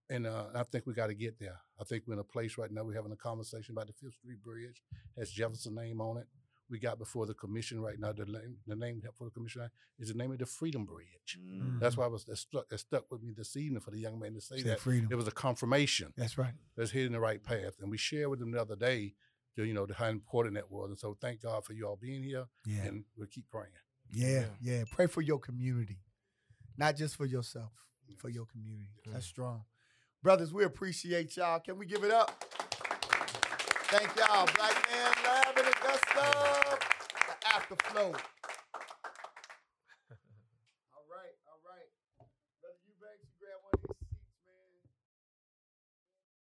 And 0.08 0.26
uh, 0.26 0.44
I 0.54 0.62
think 0.62 0.86
we 0.86 0.94
got 0.94 1.08
to 1.08 1.14
get 1.14 1.40
there. 1.40 1.58
I 1.80 1.84
think 1.84 2.04
we're 2.06 2.14
in 2.14 2.20
a 2.20 2.24
place 2.24 2.56
right 2.56 2.70
now. 2.70 2.84
We're 2.84 2.94
having 2.94 3.12
a 3.12 3.16
conversation 3.16 3.74
about 3.74 3.88
the 3.88 3.92
Fifth 3.92 4.14
Street 4.14 4.42
Bridge. 4.42 4.80
Has 5.18 5.30
Jefferson 5.30 5.74
name 5.74 6.00
on 6.00 6.16
it. 6.16 6.28
We 6.70 6.78
got 6.78 6.98
before 6.98 7.24
the 7.26 7.34
commission 7.34 7.80
right 7.80 7.98
now. 7.98 8.12
The 8.12 8.26
name, 8.26 8.56
the 8.66 8.76
name 8.76 9.00
for 9.16 9.24
the 9.24 9.30
commission 9.30 9.70
is 9.98 10.08
the 10.08 10.14
name 10.18 10.32
of 10.32 10.38
the 10.38 10.46
Freedom 10.46 10.84
Bridge. 10.84 11.38
Mm. 11.40 11.80
That's 11.80 11.96
why 11.96 12.04
I 12.04 12.08
was 12.08 12.24
that 12.26 12.36
stuck, 12.36 12.68
that 12.68 12.78
stuck 12.78 13.10
with 13.10 13.22
me 13.22 13.32
this 13.36 13.56
evening 13.56 13.80
for 13.80 13.90
the 13.90 13.98
young 13.98 14.18
man 14.18 14.34
to 14.34 14.40
say 14.40 14.58
Say 14.58 14.62
that 14.64 14.80
freedom. 14.80 15.08
it 15.10 15.14
was 15.14 15.26
a 15.26 15.30
confirmation 15.32 16.12
That's 16.16 16.36
right. 16.36 16.52
that's 16.76 16.90
hitting 16.90 17.12
the 17.12 17.20
right 17.20 17.42
path. 17.42 17.74
And 17.80 17.90
we 17.90 17.96
shared 17.96 18.28
with 18.28 18.38
them 18.40 18.50
the 18.50 18.60
other 18.60 18.76
day, 18.76 19.14
the, 19.56 19.66
you 19.66 19.72
know, 19.72 19.86
the, 19.86 19.94
how 19.94 20.06
important 20.08 20.56
that 20.56 20.70
was. 20.70 20.90
And 20.90 20.98
so 20.98 21.16
thank 21.20 21.40
God 21.42 21.64
for 21.64 21.72
you 21.72 21.86
all 21.88 21.96
being 22.00 22.22
here, 22.22 22.44
Yeah. 22.66 22.82
and 22.84 23.04
we'll 23.16 23.28
keep 23.28 23.48
praying. 23.50 23.72
Yeah, 24.10 24.44
yeah. 24.60 24.84
Pray 24.90 25.06
for 25.06 25.22
your 25.22 25.38
community, 25.38 26.00
not 26.76 26.96
just 26.96 27.16
for 27.16 27.24
yourself, 27.26 27.72
for 28.18 28.28
your 28.28 28.44
community. 28.46 28.90
That's 29.10 29.26
strong. 29.26 29.64
Brothers, 30.22 30.52
we 30.52 30.64
appreciate 30.64 31.36
y'all. 31.36 31.60
Can 31.60 31.78
we 31.78 31.86
give 31.86 32.04
it 32.04 32.10
up? 32.10 32.44
Thank 33.90 34.14
y'all. 34.16 34.46
Black 34.54 34.86
Man 34.90 35.12
Lab 35.24 35.58
in 35.58 35.64
Augusta. 35.64 36.67
The 37.68 37.74
Afterflow. 37.74 38.37